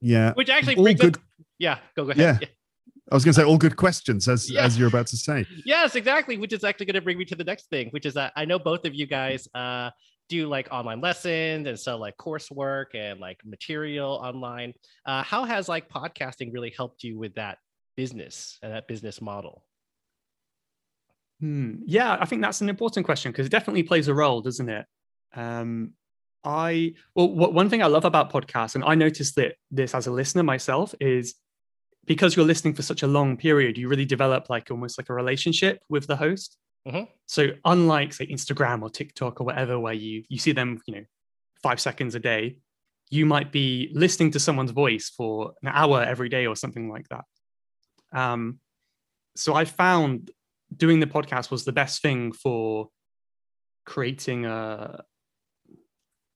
[0.00, 0.32] Yeah.
[0.34, 1.16] Which actually all brings good.
[1.16, 1.22] up.
[1.58, 1.78] Yeah.
[1.96, 2.38] Go go ahead.
[2.40, 2.48] Yeah.
[3.10, 4.62] I was going to say all good questions, as Yeah.
[4.64, 5.46] as you're about to say.
[5.64, 6.36] Yes, exactly.
[6.38, 8.44] Which is actually going to bring me to the next thing, which is that I
[8.44, 9.90] know both of you guys uh,
[10.28, 14.74] do like online lessons and sell like coursework and like material online.
[15.04, 17.58] Uh, how has like podcasting really helped you with that
[17.96, 19.64] business and that business model?
[21.40, 21.76] Hmm.
[21.86, 24.86] Yeah, I think that's an important question because it definitely plays a role, doesn't it?
[25.34, 25.92] Um,
[26.44, 30.06] I well, wh- one thing I love about podcasts, and I noticed that this as
[30.06, 31.34] a listener myself, is
[32.06, 35.14] because you're listening for such a long period, you really develop like almost like a
[35.14, 36.56] relationship with the host.
[36.86, 37.08] Mhm.
[37.26, 41.04] So unlike say Instagram or TikTok or whatever, where you you see them, you know,
[41.62, 42.58] five seconds a day,
[43.10, 47.08] you might be listening to someone's voice for an hour every day or something like
[47.08, 47.24] that.
[48.12, 48.60] Um,
[49.36, 50.30] so I found
[50.76, 52.88] doing the podcast was the best thing for
[53.84, 55.02] creating a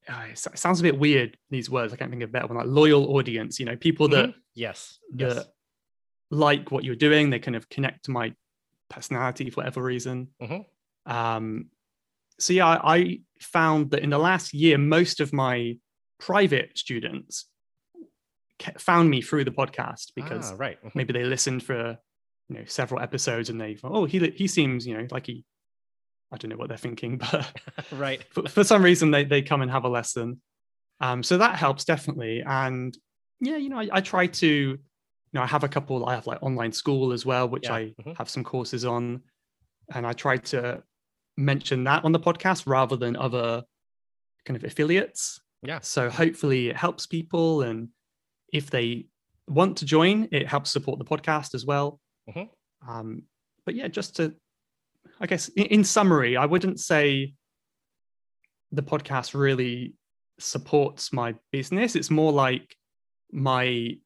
[0.09, 2.57] uh, it sounds a bit weird these words i can't think of a better one
[2.57, 4.35] like loyal audience you know people that Mhm.
[4.55, 4.99] Yes.
[5.15, 5.35] Yes.
[5.35, 5.47] that
[6.31, 8.35] like what you're doing they kind of connect to my
[8.93, 10.65] personality for whatever reason Mhm.
[11.07, 11.67] um
[12.38, 12.67] so yeah
[12.97, 15.77] I, found that in the last year most of my
[16.21, 17.47] private students
[18.79, 20.79] found me through the podcast because Ah, right.
[20.85, 20.95] Mhm.
[20.95, 21.99] maybe they listened for
[22.49, 25.45] you know several episodes and they thought, oh he he seems you know like he
[26.33, 27.53] I don't know what they're thinking but
[27.93, 28.23] right.
[28.35, 30.40] for, for some reason they, they come and have a lesson
[31.01, 32.97] um so that helps definitely and
[33.40, 34.79] yeah you know I, I try to
[35.33, 37.75] you know I have a couple I have like online school as well which Yeah,
[37.75, 38.17] I mhm.
[38.17, 39.23] have some courses on
[39.95, 40.83] and I try to
[41.37, 43.63] mention that on the podcast rather than other
[44.45, 45.41] kind of affiliates.
[45.63, 45.81] Yeah.
[45.81, 47.63] So hopefully it helps people.
[47.63, 47.89] And
[48.53, 49.07] if they
[49.49, 52.01] want to join, it helps support the podcast as well.
[52.29, 52.49] Mhm.
[52.87, 53.23] Um,
[53.65, 54.35] but yeah, just to,
[55.21, 57.35] I guess, in, in summary, I wouldn't say
[58.73, 59.95] the podcast really
[60.39, 61.95] supports my business.
[61.97, 62.77] It's more like
[63.31, 63.97] my,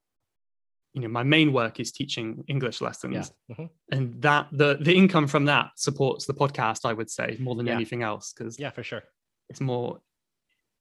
[0.97, 3.55] you know, my main work is teaching English lessons Yeah.
[3.57, 3.71] Mhm.
[3.93, 7.67] and that the the income from that supports the podcast i would say more than
[7.67, 7.75] Yeah.
[7.75, 9.03] anything else because Yeah, for sure.
[9.51, 10.01] it's more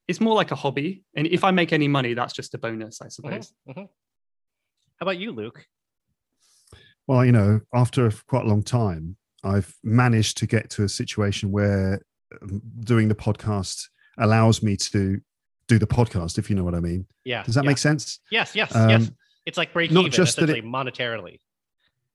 [0.08, 3.02] it's more like a hobby and if i make any money that's just a bonus
[3.02, 3.88] i Mhm, suppose mhm.
[4.98, 5.60] How about you, Luke?
[7.08, 11.52] Well, you know, after quite a long time, I've managed to get to a situation
[11.52, 12.02] where
[12.42, 15.20] um, doing the podcast allows me to
[15.68, 17.06] do the podcast, if you know what I mean.
[17.26, 17.44] Yeah.
[17.44, 17.72] Does that yeah.
[17.72, 18.20] make sense?
[18.32, 19.12] Yes, yes, Um, yes.
[19.46, 21.40] It's like break not even, just that it- monetarily.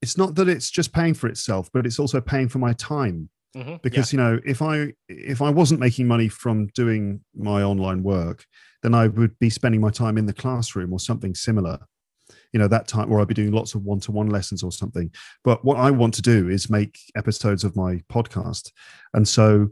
[0.03, 3.29] It's not that it's just paying for itself, but it's also paying for my time.
[3.57, 8.05] Mhm, because you know if i if i wasn't making money from doing my online
[8.05, 8.47] work
[8.85, 11.81] then i would be spending my time in the classroom or something similar
[12.53, 15.11] you know that time where i'd be doing lots of one-to-one lessons or something.
[15.45, 18.73] But what i want to do is make episodes of my podcast.
[19.15, 19.69] And so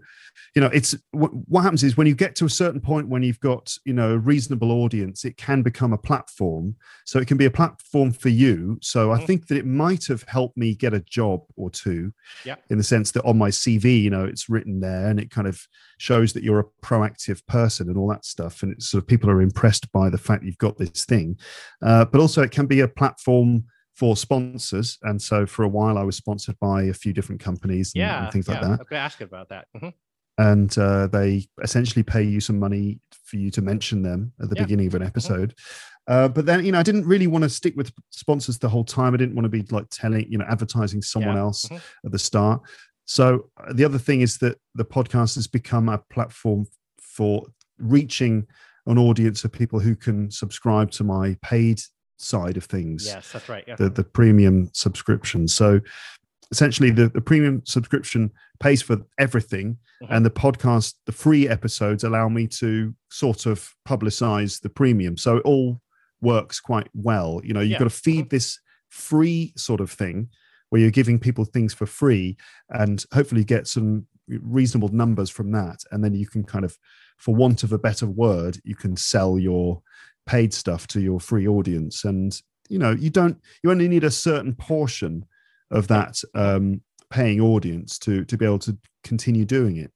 [0.55, 3.22] you know it's what, what happens is when you get to a certain point when
[3.24, 6.76] you've got you know a reasonable audience it can become a platform.
[7.05, 8.79] So it can be a platform for you.
[8.81, 9.26] So i Mhm.
[9.26, 12.12] think that it might have helped me get a job or two
[12.45, 12.57] Yeah.
[12.70, 15.47] in the sense that on my cv you know it's written there and it kind
[15.49, 15.61] of
[15.99, 18.62] shows that you're a proactive person and all that stuff.
[18.62, 21.37] And it's sort of people are impressed by the fact you've got this thing.
[21.83, 23.64] Uh, but also it can be a platform
[23.97, 27.93] for sponsors and so for a while i was sponsored by a few different companies
[27.95, 28.23] and, Yeah.
[28.25, 29.66] and things like that I'm going to ask about that.
[29.77, 29.93] Mhm.
[30.39, 34.57] and uh, they essentially pay you some money for you to mention them at the
[34.57, 34.62] Yeah.
[34.62, 35.53] beginning of an episode.
[36.07, 38.85] Uh, but then, you know, I didn't really want to stick with sponsors the whole
[38.85, 39.14] time.
[39.14, 41.41] I didn't want to be like telling, you know, advertising someone Yeah.
[41.43, 41.81] else Mhm.
[42.07, 42.62] at the start.
[43.05, 46.66] So uh, the other thing is that the podcast has become a platform
[47.01, 47.47] for
[47.79, 48.47] reaching
[48.87, 51.81] an audience of people who can subscribe to my paid
[52.19, 53.64] side of things Yes, that's right.
[53.66, 53.77] Yeah.
[53.77, 55.49] the, the premium subscription.
[55.49, 55.81] So
[56.51, 60.07] essentially, the, the premium subscription pays for everything, Mhm.
[60.11, 65.16] and the podcast, the free episodes, allow me to sort of publicize the premium.
[65.16, 65.81] So it all
[66.21, 67.41] works quite well.
[67.45, 67.79] You know, you've Yeah.
[67.79, 68.59] got to feed this
[68.89, 70.29] free sort of thing
[70.71, 72.37] where you're giving people things for free
[72.71, 76.77] and hopefully get some reasonable numbers from that and then you can kind of
[77.16, 79.81] for want of a better word you can sell your
[80.29, 84.11] paid stuff to your free audience and you know you don't you only need a
[84.11, 85.24] certain portion
[85.70, 89.91] of that um paying audience to to be able to continue doing it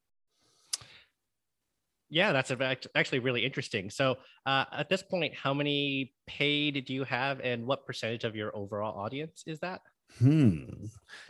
[2.09, 2.53] Yeah, that's
[2.95, 3.89] actually really interesting.
[3.89, 8.37] So, uh, at this point, how many paid do you have, and what percentage of
[8.37, 9.80] your overall audience is that?
[10.18, 10.64] hmm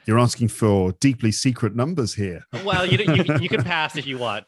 [0.07, 4.19] you're asking for deeply secret numbers here Well, you you, you can pass if you
[4.19, 4.45] want.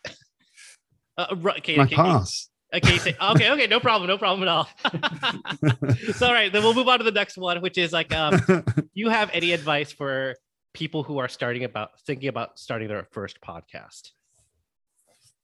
[1.16, 1.26] Uh,
[1.58, 4.68] okay, Can I okay, pass okay, so- okay, okay, no problem, no problem at all.
[6.14, 8.40] so, all right, then we'll move on to the next one, which is like, um,
[8.46, 10.36] do you have any advice for
[10.72, 14.10] people who are starting about thinking about starting their first podcast?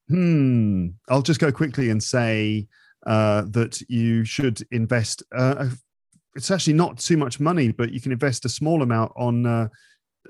[0.08, 0.88] Hmm.
[1.08, 2.66] I'll just go quickly and say
[3.06, 5.22] uh, that you should invest.
[5.34, 5.68] Uh,
[6.34, 9.68] it's actually not too much money, but you can invest a small amount on uh,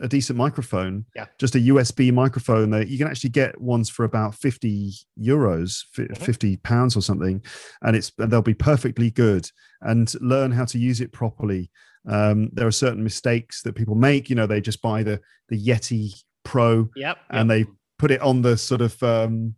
[0.00, 1.04] a decent microphone.
[1.16, 1.26] Yeah.
[1.38, 6.16] Just a USB microphone that you can actually get ones for about 50 euros, Mhm.
[6.16, 7.42] 50 pounds or something.
[7.82, 11.70] And it's, and they'll be perfectly good and learn how to use it properly.
[12.06, 14.30] Um, there are certain mistakes that people make.
[14.30, 16.12] You know, they just buy the, the Yeti
[16.44, 17.18] Pro Yep.
[17.30, 17.66] and they
[17.98, 19.54] put it on the sort of um,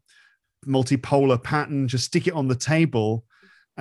[0.67, 3.25] multipolar pattern, just stick it on the table,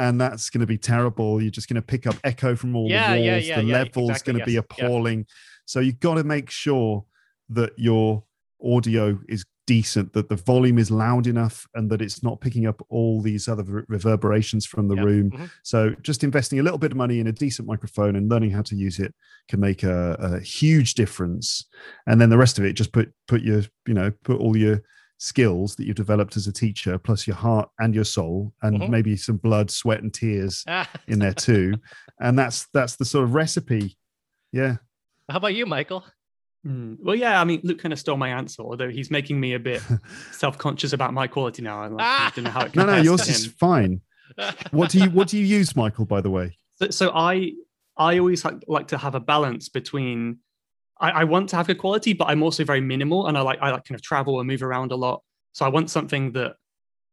[0.01, 1.41] and that's going to be terrible.
[1.41, 3.45] You're just going to pick up echo from all Yeah, the walls.
[3.47, 4.85] yeah, the yeah, level's exactly, going to be yes, yeah.
[4.85, 5.25] appalling.
[5.65, 7.05] So you've got to make sure
[7.49, 8.23] that your
[8.63, 12.81] audio is decent, that the volume is loud enough, and that it's not picking up
[12.89, 15.29] all these other re- reverberations from the room.
[15.31, 15.49] mhm.
[15.63, 18.63] So just investing a little bit of money in a decent microphone and learning how
[18.63, 19.13] to use it
[19.49, 21.65] can make a, a huge difference.
[22.07, 24.81] And then the rest of it, just put put your you know put all your
[25.25, 28.89] skills that you've developed as a teacher, plus your heart and your soul, and Mhm.
[28.89, 31.75] maybe some blood, sweat, and tears Ah, in there too.
[32.19, 33.97] and that's that's the sort of recipe.
[34.51, 34.77] Yeah.
[35.29, 36.03] how about you, Michael?
[36.63, 36.95] Hmm.
[36.99, 39.59] Well, yeah, I mean, Luke kind of stole my answer, although he's making me a
[39.59, 39.81] bit
[40.31, 41.81] self-conscious about my quality now.
[41.81, 44.01] I'm like, I don't know how it No, no, yours is fine.
[44.71, 46.05] What do you what do you use, Michael?
[46.05, 46.57] By the way.
[46.77, 47.53] So, so I
[47.97, 50.39] I always like, like to have a balance between
[51.01, 53.59] I, I want to have good quality, but I'm also very minimal and I like
[53.61, 55.21] I like kind of travel and move around a lot.
[55.53, 56.55] So I want something that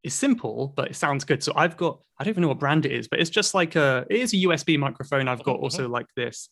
[0.04, 1.42] is simple, but it sounds good.
[1.42, 3.74] So I've got I don't even know what brand it is, but it's just like
[3.76, 5.26] a it is a USB microphone.
[5.26, 6.48] I've got Mhm, also like this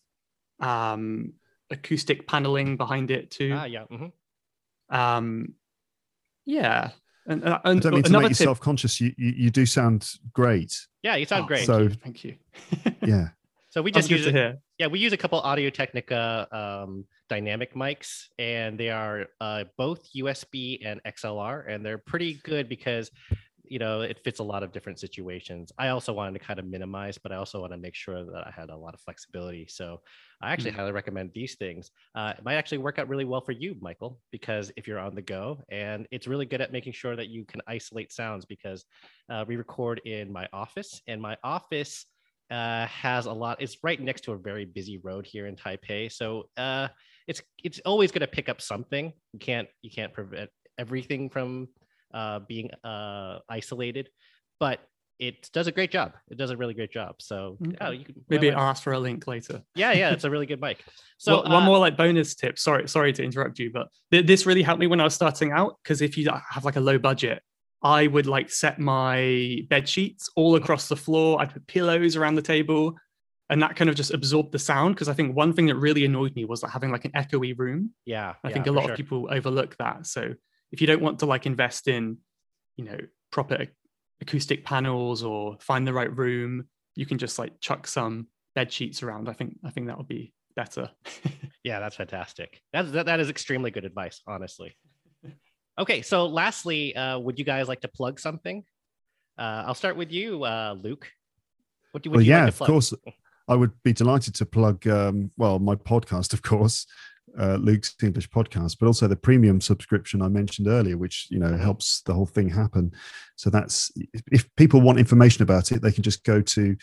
[0.61, 1.32] um
[1.70, 3.53] acoustic paneling behind it too.
[3.55, 3.84] ah, yeah.
[3.91, 4.12] mhm.
[4.89, 5.55] Um
[6.45, 6.91] Yeah.
[7.28, 8.45] And, uh, I don't mean to another make you tip.
[8.45, 9.01] self-conscious.
[9.01, 10.72] You, you you do sound great.
[11.03, 11.66] Yeah, you sound Oh, great.
[11.66, 12.37] So- Thank you.
[13.03, 13.28] Yeah.
[13.77, 14.57] So we just use hear.
[14.79, 20.09] Yeah, we use a couple Audio Technica um, dynamic mics, and they are uh, both
[20.16, 23.11] USB and XLR, and they're pretty good because
[23.68, 25.72] you know it fits a lot of different situations.
[25.79, 28.47] I also wanted to kind of minimize, but I also want to make sure that
[28.47, 29.66] I had a lot of flexibility.
[29.68, 30.01] So
[30.41, 31.91] I actually highly recommend these things.
[32.14, 35.14] Uh, it might actually work out really well for you, Michael, because if you're on
[35.14, 38.87] the go, and it's really good at making sure that you can isolate sounds because
[39.29, 42.07] uh, we record in my office, and my office
[42.51, 43.61] uh, has a lot.
[43.61, 46.88] It's right next to a very busy road here in Taipei, so uh,
[47.26, 49.12] it's it's always going to pick up something.
[49.32, 51.68] You can't you can't prevent everything from
[52.14, 54.09] uh, being uh, isolated,
[54.61, 54.80] but
[55.18, 56.12] it does a great job.
[56.30, 57.14] It does a really great job.
[57.20, 57.94] So Okay.
[57.94, 59.62] you can, Maybe well, I'll ask for a link later.
[59.74, 60.84] yeah, yeah, it's a really good mic.
[61.18, 62.59] So So one uh, more like bonus tip.
[62.59, 65.51] Sorry, sorry to interrupt you, but th- this really helped me when I was starting
[65.53, 67.42] out because if you have like a low budget,
[67.83, 71.41] I would like set my bed sheets all across the floor.
[71.41, 72.97] I'd put pillows around the table,
[73.51, 74.95] and that kind of just absorbed the sound.
[74.95, 77.57] Because I think one thing that really annoyed me was like having like an echoey
[77.57, 77.93] room.
[78.05, 78.93] yeah, I yeah, think a lot sure.
[78.93, 80.07] of people overlook that.
[80.07, 80.35] So
[80.72, 82.18] if you don't want to like invest in,
[82.77, 82.99] you know,
[83.31, 83.66] proper
[84.20, 89.03] acoustic panels or find the right room, you can just like chuck some bed sheets
[89.03, 89.29] around.
[89.29, 90.91] I think I think that would be better.
[91.66, 92.62] Yeah, that's fantastic.
[92.72, 94.77] That's that, that is extremely good advice, honestly.
[95.79, 98.64] Okay, so lastly, uh, would you guys like to plug something?
[99.39, 101.11] Uh, I'll start with you, uh, Luke.
[101.93, 102.68] What do would well, you yeah, like to plug?
[102.68, 102.95] of course.
[103.49, 106.87] I would be delighted to plug, um, well, my podcast, of course,
[107.39, 111.57] uh, Luke's English podcast, but also the premium subscription I mentioned earlier, which you know
[111.57, 112.93] helps the whole thing happen.
[113.37, 113.93] So that's
[114.33, 116.77] if people want information about it, they can just go to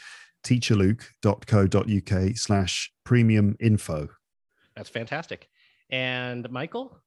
[0.46, 4.08] teacherluke.co.uk slash premium info.
[4.76, 5.50] That's fantastic.
[5.90, 6.98] And Michael,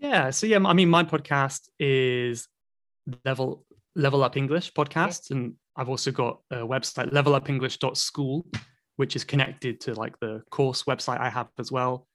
[0.00, 0.30] Yeah.
[0.30, 2.48] So yeah, I mean, my podcast is
[3.24, 8.46] level level up English podcast, and I've also got a website levelupenglish.school,
[8.96, 12.06] which is connected to like the course website I have as well.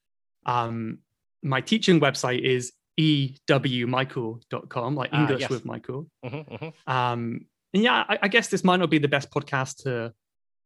[0.45, 0.99] Um,
[1.43, 5.49] my teaching website is ewmichael.com, like Ah, English yes.
[5.49, 6.07] with Michael.
[6.25, 6.73] Mhm, mhm.
[6.87, 10.13] Um, and yeah, I, I guess this might not be the best podcast to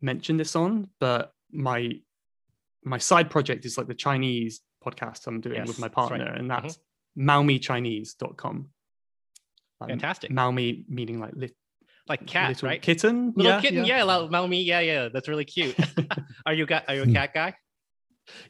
[0.01, 1.99] mention this on, but my
[2.83, 6.07] my side project is like the Chinese podcast I'm doing Yes, with my that's right.
[6.19, 6.61] partner, and Mhm.
[6.61, 6.79] that's
[7.17, 8.69] maomichinese.com.
[9.79, 10.31] Um, Fantastic.
[10.31, 11.55] Maomi meaning like lit,
[12.07, 12.81] like cat, little right?
[12.81, 13.33] kitten.
[13.35, 15.09] Little kitten, yeah, yeah Maomi, yeah, yeah.
[15.09, 15.75] That's really cute.
[16.45, 16.85] are you got?
[16.87, 17.53] Are you a cat guy?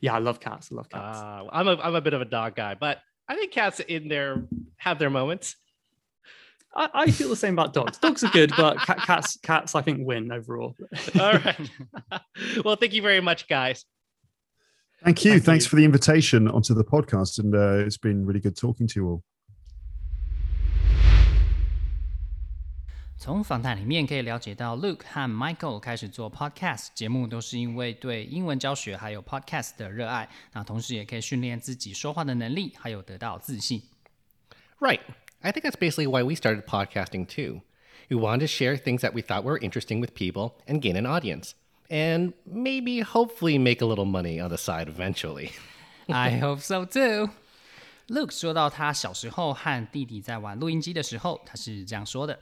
[0.02, 0.70] yeah, I love cats.
[0.72, 1.20] I love cats.
[1.20, 4.08] Uh, I'm a I'm a bit of a dog guy, but I think cats in
[4.08, 4.44] there
[4.78, 5.56] have their moments.
[6.76, 7.98] I, I feel the same about dogs.
[7.98, 10.76] Dogs are good, but cat, cats cats I think win overall.
[11.20, 11.70] All right.
[12.66, 13.86] well, thank you very much, guys.
[15.03, 15.33] Thank you.
[15.33, 15.71] Thank Thanks you.
[15.71, 17.39] for the invitation onto the podcast.
[17.39, 19.23] And uh, it's been really good talking to you all.
[23.19, 30.29] 从访谈里面可以了解到，Luke 和 Michael 开始做 podcast 节目，都是因为对英文教学还有 podcast 的热爱。
[30.53, 33.83] 那同时也可以训练自己说话的能力，还有得到自信。
[34.81, 35.01] Right.
[35.41, 37.63] I think that's basically why we started podcasting too.
[38.09, 41.07] We wanted to share things that we thought were interesting with people and gain an
[41.07, 41.53] audience.
[41.91, 45.51] And maybe, hopefully, make a little money on the side eventually.
[46.09, 47.31] I hope so too.
[48.09, 52.39] Luke 说到他小时候和弟弟在玩录音机的时候，他是这样说的。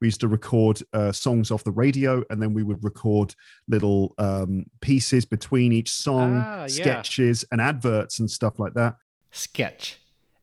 [0.00, 3.34] we used to record uh, songs off the radio and then we would record
[3.68, 7.02] little um, pieces between each song Ah, yeah.
[7.02, 8.96] sketches and adverts and stuff like that
[9.30, 9.98] Sketch.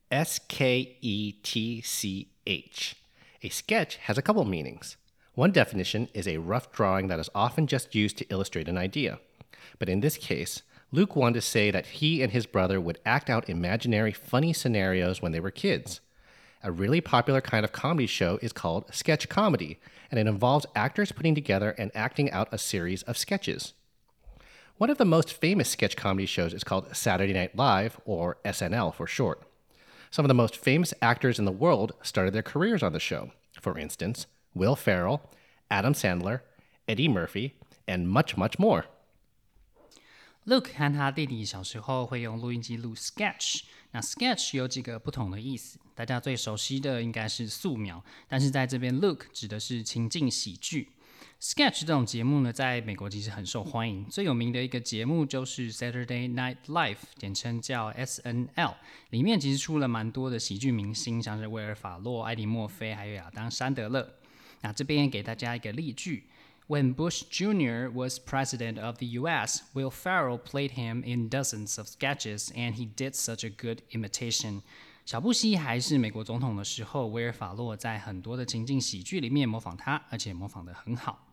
[0.09, 2.95] S K E T C H.
[3.43, 4.95] A sketch has a couple meanings.
[5.36, 9.18] one definition is a rough drawing that is often just used to illustrate an idea.
[9.78, 10.62] But in this case,
[10.92, 15.20] Luke wanted to say that he and his brother would act out imaginary funny scenarios
[15.20, 16.00] when they were kids.
[16.62, 19.78] A really popular kind of comedy show is called sketch comedy,
[20.10, 23.74] and it involves actors putting together and acting out a series of sketches.
[24.78, 28.94] One of the most famous sketch comedy shows is called Saturday Night Live, or SNL
[28.94, 29.42] for short.
[30.10, 33.32] Some of the most famous actors in the world started their careers on the show.
[33.60, 34.26] For instance,
[34.56, 35.20] Will Ferrell,
[35.68, 36.40] Adam Sandler,
[36.86, 37.52] Eddie Murphy,
[37.86, 38.84] and much, much more.
[40.44, 43.64] Luke 和他弟弟小时候会用录音机录 sketch。
[43.90, 50.92] 那 sketch 有几个不同的意思，大家最熟悉的应该是素描，但是在这边 Luke 指的是情境喜剧。
[51.40, 58.74] Sketch 这种节目呢，在美国其实很受欢迎，最有名的一个节目就是 Saturday Night Live，简称叫 SNL。
[59.10, 64.14] 里面其实出了蛮多的喜剧明星，像是威尔·法洛、艾迪·墨菲，还有亚当·山德勒。
[64.61, 66.27] 那这边也给大家一个例句。
[66.67, 67.91] When Bush Jr.
[67.91, 72.87] was president of the US, Will Ferrell played him in dozens of sketches, and he
[72.95, 74.61] did such a good imitation.
[75.05, 81.27] 小布希还是美国总统的时候，威尔法洛在很多的情境喜剧里面模仿他，而且模仿的很好。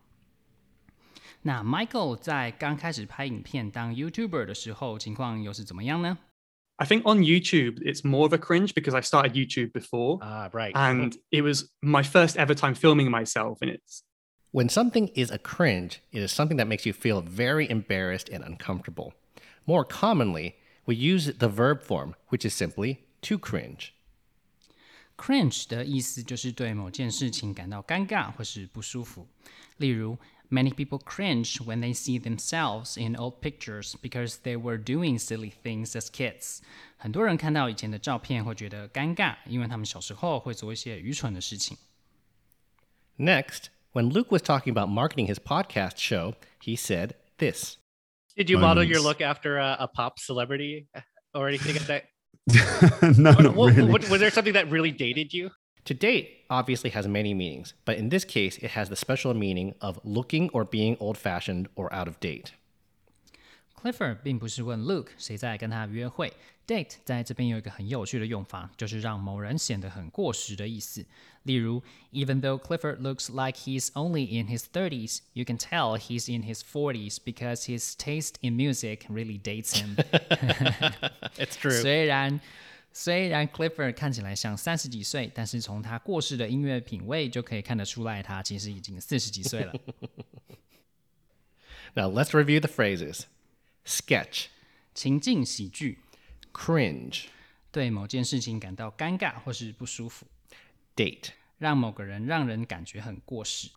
[1.43, 6.17] 那 Michael 在刚开始拍影片当 YouTuber 的时候，情况又是怎么样呢？
[6.81, 10.19] I think on YouTube, it's more of a cringe because I started YouTube before.
[10.21, 10.71] Ah, right.
[10.75, 13.57] and it was my first ever time filming myself.
[13.61, 14.03] And it's
[14.51, 18.43] When something is a cringe, it is something that makes you feel very embarrassed and
[18.43, 19.13] uncomfortable.
[19.67, 23.93] More commonly, we use the verb form, which is simply to cringe.
[25.17, 29.27] Cringe 的意思就是对某件事情感到尴尬或是不舒服。
[29.77, 30.17] 例如
[30.49, 35.51] ，Many people cringe when they see themselves in old pictures because they were doing silly
[35.63, 36.61] things as kids。
[36.97, 41.77] 很多人看到以前的照片会觉得尴尬，因为他们小时候会做一些愚蠢的事情。
[43.17, 47.77] Next, when Luke was talking about marketing his podcast show, he said this.
[48.35, 50.87] Did you model model your your look after a, a pop celebrity
[51.33, 52.05] or anything like that?
[53.17, 53.91] no, not Wa- really.
[53.91, 55.51] wa- was there something that really dated you?
[55.85, 59.73] To date obviously has many meanings, but in this case, it has the special meaning
[59.81, 62.51] of looking or being old fashioned or out of date.
[63.75, 66.33] Clifford 并不是问 Luke 谁在跟他约会，
[66.67, 71.05] date 在这边有一个很有趣的用法，就是让某人显得很过时的意思。
[71.43, 71.81] 例如，
[72.11, 76.61] Even though Clifford looks like he's only in his thirties, you can tell he's in his
[76.61, 79.95] forties because his taste in music really dates him 。
[81.37, 81.81] It's true.
[81.81, 82.41] 虽然
[82.96, 89.74] 虽然 Clifford 看起来像三十几岁，但是从他过世的音乐品味就可以看得出来，他其实已经四十几岁了。
[91.94, 93.22] Now let's review the phrases
[93.84, 94.46] sketch,
[94.94, 95.98] 情境喜剧
[96.52, 97.24] ，cringe,
[97.72, 100.26] 对某件事情感到尴尬或是不舒服。
[100.94, 101.30] date.
[101.58, 103.70] 让某个人让人感觉很过时。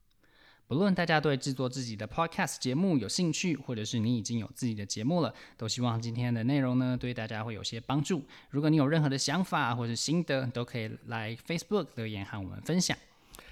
[0.66, 8.22] 不论大家对制作自己的 podcast 节目有兴趣，或者是你已经有自己的节目了，都希望今天的内容呢对大家会有些帮助。
[8.48, 12.96] 如果你有任何的想法或是心得，都可以来 Facebook 留言和我们分享。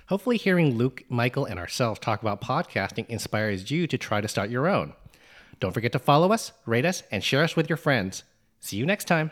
[0.08, 4.48] Hopefully, hearing Luke, Michael, and ourselves talk about podcasting inspires you to try to start
[4.48, 4.92] your own.
[5.60, 8.24] Don't forget to follow us, rate us, and share us with your friends.
[8.60, 9.30] See you next time.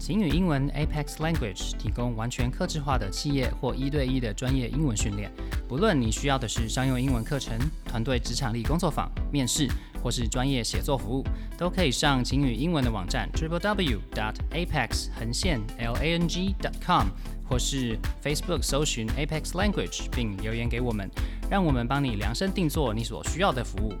[0.00, 5.30] 晴雨英文 Apex Language 提供完全客制化的企业或一对一的专业英文训练。
[5.68, 9.68] 不论你需要的是商用英文课程、团队职场力工作坊、面试，
[10.02, 11.24] 或是专业写作服务，
[11.58, 17.08] 都可以上晴雨英文的网站 triple w dot apex 横线 l a n g dot com，
[17.46, 21.10] 或是 Facebook 搜寻 Apex Language 并留言给我们，
[21.50, 23.92] 让我们帮你量身定做你所需要的服务，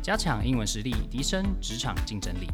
[0.00, 2.46] 加强英文实力，提升职场竞争力。